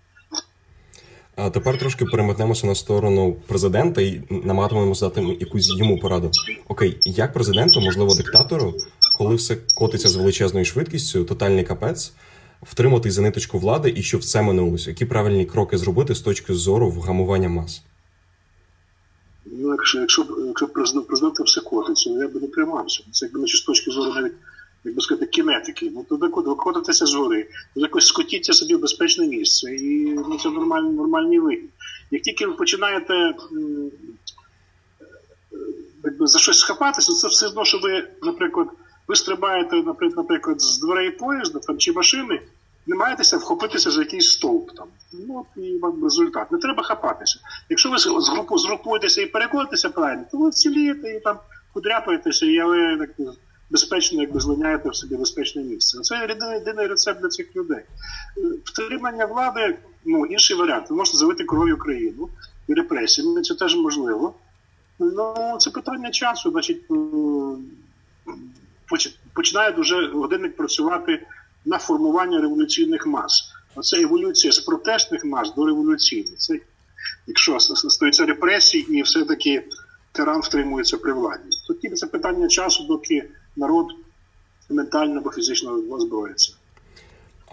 [1.35, 6.31] А тепер трошки переметнемося на сторону президента і намагатимемося дати якусь йому пораду.
[6.67, 8.73] Окей, як президенту, можливо, диктатору,
[9.17, 12.13] коли все котиться з величезною швидкістю, тотальний капець,
[12.61, 14.89] втримати за ниточку влади і щоб все минулося?
[14.89, 17.83] Які правильні кроки зробити з точки зору вгамування мас?
[19.51, 23.03] Ну, якщо якщо, якщо президент президента все котиться, я би не тримався.
[23.11, 24.33] Це якби з точки зору навіть
[24.83, 25.91] як би сказати, кінетики.
[25.95, 30.93] Ну то виходитися з гори, якось скотіться собі в безпечне місце, і ну, це нормальний
[30.93, 31.69] нормальний вихід.
[32.11, 33.33] Як тільки ви починаєте
[36.03, 38.67] якби, за щось схапатися, це все одно, що ви, наприклад,
[39.07, 39.75] ви стрибаєте,
[40.15, 42.41] наприклад, з дверей поїзда там, чи машини,
[42.87, 44.71] не маєтеся вхопитися за якийсь стовп.
[44.71, 44.87] там.
[45.13, 46.51] Ну, і вам результат.
[46.51, 47.39] Не треба хапатися.
[47.69, 47.97] Якщо ви
[48.57, 51.37] згрупуєтеся і переконатися правильно, то ви цілієте і там
[51.73, 53.09] подряпаєтеся, і але так
[53.69, 55.99] безпечно, якби злиняєте в собі безпечне місце.
[56.01, 57.83] Це єдиний, єдиний рецепт для цих людей.
[58.37, 60.89] Е, втримання влади ну, інший варіант.
[60.89, 62.29] Ви можете завити кров'ю країну
[62.67, 64.33] і репресіями, це теж можливо.
[64.99, 66.81] Ну, це питання часу, значить,
[69.33, 71.27] починає дуже годинник працювати
[71.65, 73.53] на формування революційних мас.
[73.75, 76.37] Оце еволюція з протестних мас до революційних.
[76.37, 76.59] Це
[77.27, 79.63] якщо стаються репресії і все-таки
[80.11, 81.43] тиран втримується при владі.
[81.67, 83.87] Тоді це питання часу, доки народ
[84.69, 86.53] ментально або фізично озброїться.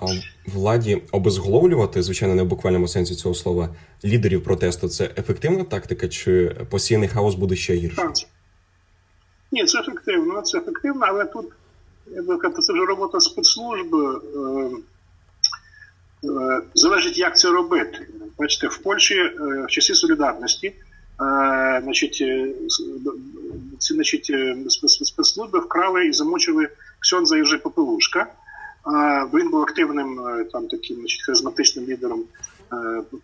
[0.00, 0.06] А
[0.46, 3.68] владі обезголовлювати, звичайно, не в буквальному сенсі цього слова,
[4.04, 7.96] лідерів протесту це ефективна тактика, чи постійний хаос буде ще гірше?
[7.96, 8.12] Так.
[9.52, 11.46] Ні, це ефективно, це ефективно, але тут
[12.10, 14.20] я би це вже робота спецслужби.
[14.36, 14.70] Е,
[16.24, 18.06] е, залежить, як це робити.
[18.38, 20.74] Бачите, в Польщі е, в часі солідарності
[21.82, 22.14] значить,
[23.78, 24.32] ці значить,
[25.02, 28.26] спецслужби вкрали і замучили Ксьонза Єжи Попелушка.
[29.34, 30.20] Він був активним
[30.52, 32.24] там таким значить, харизматичним лідером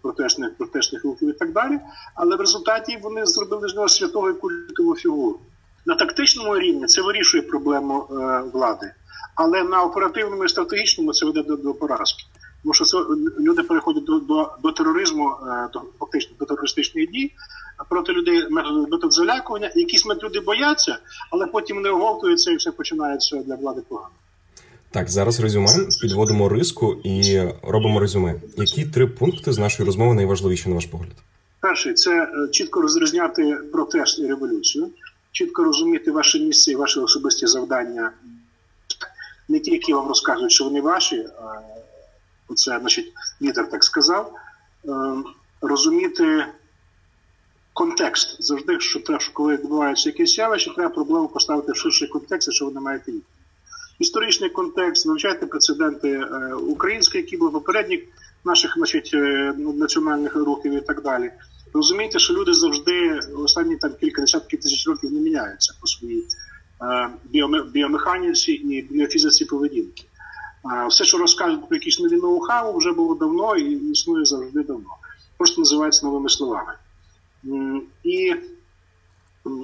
[0.02, 1.78] протестних протестних рухів і так далі.
[2.14, 5.38] Але в результаті вони зробили з нього святого і культову фігуру.
[5.86, 8.06] На тактичному рівні це вирішує проблему
[8.52, 8.92] влади,
[9.34, 12.24] але на оперативному і стратегічному це веде до, до поразки.
[12.62, 12.98] Тому що це
[13.40, 15.36] люди переходять до до, до тероризму,
[15.72, 17.32] до фактично до терористичних дій
[17.90, 18.48] проти людей
[18.90, 19.70] метод залякування.
[19.74, 20.98] Якісь люди бояться,
[21.30, 24.08] але потім вони оговтуються і все починається для влади погано.
[24.90, 25.68] Так, зараз резюме
[26.00, 28.34] підводимо риску і робимо резюме.
[28.56, 31.12] Які три пункти з нашої розмови найважливіші на ваш погляд?
[31.60, 34.88] Перший це е, чітко розрізняти протест і революцію,
[35.34, 38.12] чітко розуміти ваше місце і ваші особисті завдання.
[39.48, 41.28] Не тільки вам розказують, що вони ваші,
[42.48, 43.12] а це значить
[43.42, 44.34] лідер так сказав.
[44.84, 44.90] Е,
[45.60, 46.46] розуміти
[47.72, 52.52] контекст завжди, що те, що коли відбувається якесь явище, треба проблему поставити в ширший контекст,
[52.52, 53.22] що ви не маєте їх
[53.98, 58.00] історичний контекст, вивчайте прецеденти е, українські, які були попередніх
[58.44, 61.30] наших значить, е, національних рухів і так далі.
[61.74, 66.24] Розумієте, що люди завжди останні там кілька десятків тисяч років не міняються по своїй
[66.82, 67.10] е,
[67.72, 70.04] біомеханіці і біофізиці поведінки.
[70.88, 74.90] Все, що розкажуть про якісь нові ноу-хау, вже було давно і існує завжди давно.
[75.36, 76.74] Просто називається новими словами.
[78.04, 78.34] І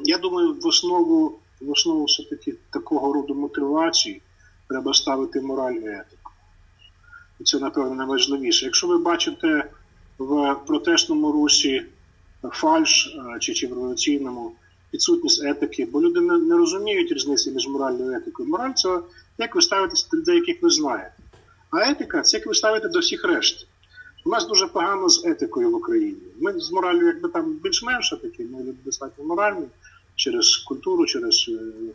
[0.05, 4.23] я думаю, в основу в основу все-таки такого роду мотивації
[4.69, 6.33] треба ставити мораль і етику.
[7.41, 8.65] І це, напевно, найважливіше.
[8.65, 9.71] Якщо ви бачите
[10.19, 11.87] в протестному русі
[12.53, 14.53] фальш чи чи в революційному
[14.95, 18.49] відсутність етики, бо люди не, не розуміють різниці між моральною етикою.
[18.49, 19.01] Мораль це
[19.39, 21.15] як ви ставитеся до людей, яких ви знаєте.
[21.71, 23.67] А етика це як ви ставите до всіх решт.
[24.25, 26.19] У нас дуже погано з етикою в Україні.
[26.41, 29.67] Ми з моралью, якби там більш-менше такі, ми люди достатньо моральні
[30.17, 31.51] через культуру, через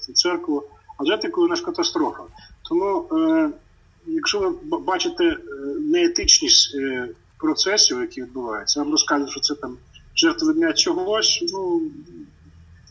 [0.10, 0.64] е, церкву.
[0.98, 2.24] А з етикою у нас катастрофа.
[2.70, 3.50] Тому, е,
[4.08, 5.39] якщо ви бачите е,
[5.80, 9.78] неетичність е, процесів, які відбуваються, вам розкажуть, що це там
[10.16, 11.82] жертвування чогось, ну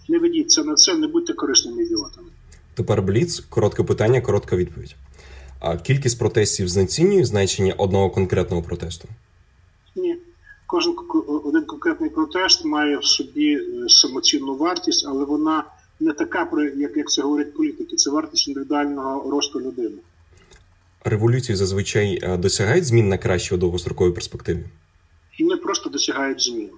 [0.08, 2.28] не ведіться на це, не будьте корисними ідіотами.
[2.74, 4.96] Тепер Бліц, коротке питання, коротка відповідь.
[5.60, 9.08] А кількість протестів знецінює значення одного конкретного протесту?
[9.96, 10.16] Ні.
[10.66, 10.94] Кожен
[11.44, 15.64] один конкретний протест має в собі е, самоцінну вартість, але вона
[16.00, 17.96] не така, як як це говорять політики.
[17.96, 19.96] Це вартість індивідуального росту людини.
[21.04, 24.64] Революції зазвичай е, досягають змін на краще у довгостроковій перспективі?
[25.38, 26.70] І не просто досягають змін.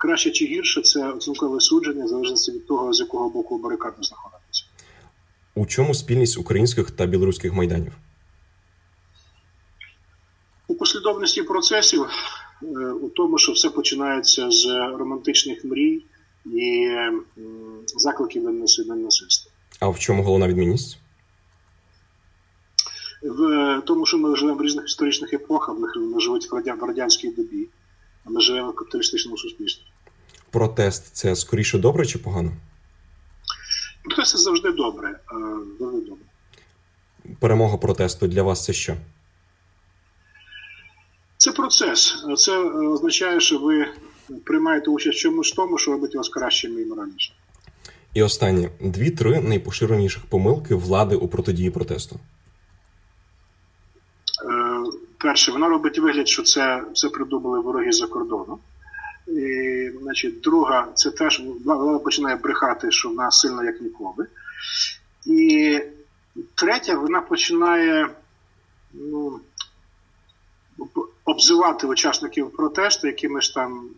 [0.00, 4.64] Краще чи гірше це оцінкове судження, залежно від того, з якого боку барикади знаходитися.
[5.54, 7.92] У чому спільність українських та білоруських майданів?
[10.68, 12.06] У послідовності процесів
[12.62, 14.66] Е, у тому, що все починається з
[14.98, 16.02] романтичних мрій
[16.46, 16.88] і
[17.86, 19.52] закликів до насильства.
[19.80, 20.98] А в чому головна відмінність?
[23.22, 27.68] В тому, що ми живемо в різних історичних епохах, вони живуть в радянській добі,
[28.24, 29.82] а ми живемо в капіталістичному суспільстві.
[30.50, 32.52] Протест це скоріше добре чи погано?
[34.04, 35.20] Протест це завжди добре.
[35.80, 36.24] Завжди добре.
[37.40, 38.96] Перемога протесту для вас це що?
[41.36, 42.24] Це процес.
[42.36, 43.86] Це е, означає, що ви
[44.44, 47.34] приймаєте участь в чомусь тому, що робить вас кращим і моральнішим.
[48.14, 52.20] І останнє дві-три найпоширеніших помилки влади у протидії протесту.
[54.44, 54.82] Е,
[55.18, 58.58] перше, вона робить вигляд, що це це придумали вороги за кордоном.
[59.26, 64.26] І, значить, Друга, це теж влада починає брехати, що вона сильна, як ніколи.
[65.26, 65.80] І
[66.54, 68.08] третя, вона починає
[68.92, 69.40] ну,
[71.24, 73.88] обзивати учасників протесту якимись там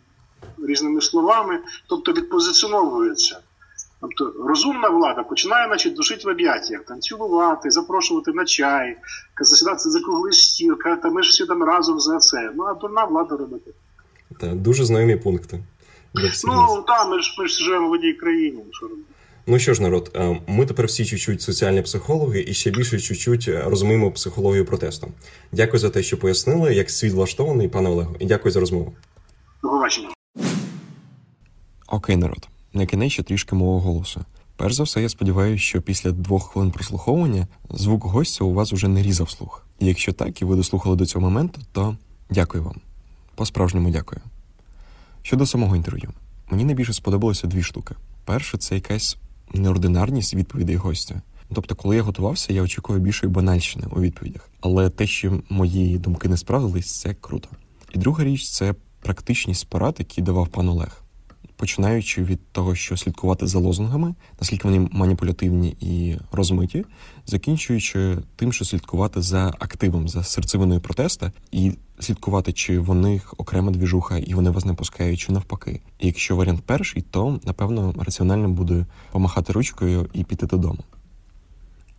[0.69, 3.41] різними словами, тобто відпозиціновується.
[4.01, 8.99] Тобто розумна влада починає значить, душити в об'яттях, танцювати, запрошувати на чай,
[9.41, 12.53] засідати за круглий стіл, ми ж всі там разом за це.
[12.55, 13.71] Ну, а дурна влада робити.
[14.41, 15.65] Так, дуже знайомі пункти.
[16.45, 18.63] Ну, так, ми ж ми ж живемо в одній країні.
[18.71, 19.03] Що робити?
[19.47, 23.49] Ну що ж, народ, е, ми тепер всі чуть-чуть соціальні психологи і ще більше чуть-чуть
[23.49, 25.09] розуміємо психологію протесту.
[25.53, 28.93] Дякую за те, що пояснили, як світ влаштований, пане Олегу, і дякую за розмову.
[29.63, 30.09] До побачення.
[31.89, 32.49] Окей, народ.
[32.73, 34.25] На кінець ще трішки мого голосу.
[34.57, 38.89] Перш за все, я сподіваюся, що після двох хвилин прослуховування звук гостя у вас уже
[38.89, 39.67] не різав слух.
[39.79, 41.97] І якщо так, і ви дослухали до цього моменту, то
[42.31, 42.81] дякую вам.
[43.43, 44.21] По-справжньому дякую.
[45.23, 46.13] Щодо самого інтерв'ю,
[46.51, 47.95] мені найбільше сподобалося дві штуки.
[48.25, 49.17] Перше, це якась
[49.55, 51.23] неординарність відповідей гостя.
[51.55, 54.51] Тобто, коли я готувався, я очікував більшої банальщини у відповідях.
[54.61, 57.49] Але те, що мої думки не справились, це круто.
[57.95, 61.03] І друга річ це практичність порад, які давав пан Олег.
[61.57, 66.85] Починаючи від того, що слідкувати за лозунгами, наскільки вони маніпулятивні і розмиті,
[67.27, 71.73] закінчуючи тим, що слідкувати за активом, за серцевиною протеста, і
[72.05, 75.81] слідкувати, чи в них окрема двіжуха, і вони вас не пускають, чи навпаки.
[75.99, 80.79] І якщо варіант перший, то напевно раціонально буде помахати ручкою і піти додому.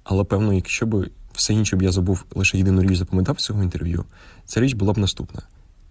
[0.04, 4.06] Але певно, якщо б все інше б я забув лише єдину річ запам'ятав цього інтерв'ю,
[4.46, 5.42] ця річ була б наступна: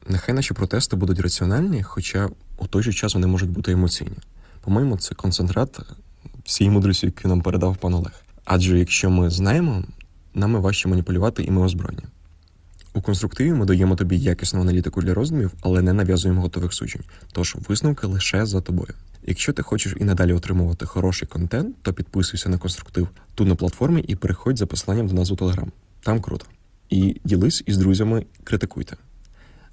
[0.08, 4.16] нехай наші протести будуть раціональні, хоча у той же час вони можуть бути емоційні.
[4.60, 5.80] По-моєму, це концентрат
[6.44, 8.22] всієї мудрості, яку нам передав пан Олег.
[8.44, 9.84] Адже якщо ми знаємо,
[10.34, 12.02] нами важче маніпулювати і ми озброєні.
[12.94, 17.02] У конструктиві ми даємо тобі якісну аналітику для роздумів, але не нав'язуємо готових суджень.
[17.32, 18.94] Тож висновки лише за тобою.
[19.26, 24.00] Якщо ти хочеш і надалі отримувати хороший контент, то підписуйся на конструктив тут на платформі
[24.00, 25.72] і переходь за посиланням до нас у Телеграм.
[26.00, 26.46] Там круто.
[26.90, 28.96] І ділись із друзями, критикуйте.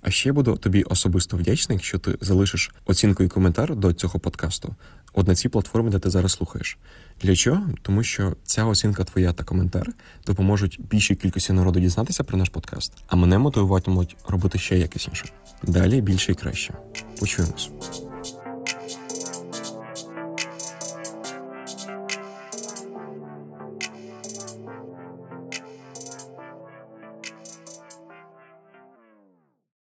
[0.02, 4.76] А ще буду тобі особисто вдячний, якщо ти залишиш оцінку і коментар до цього подкасту
[5.14, 6.78] от на цій платформі, де ти зараз слухаєш.
[7.22, 7.62] Для чого?
[7.82, 9.88] Тому що ця оцінка твоя та коментар
[10.26, 15.26] допоможуть більшій кількості народу дізнатися про наш подкаст, а мене мотивуватимуть робити ще якісніше.
[15.64, 16.74] Далі більше і краще.
[17.20, 17.70] Почуємось.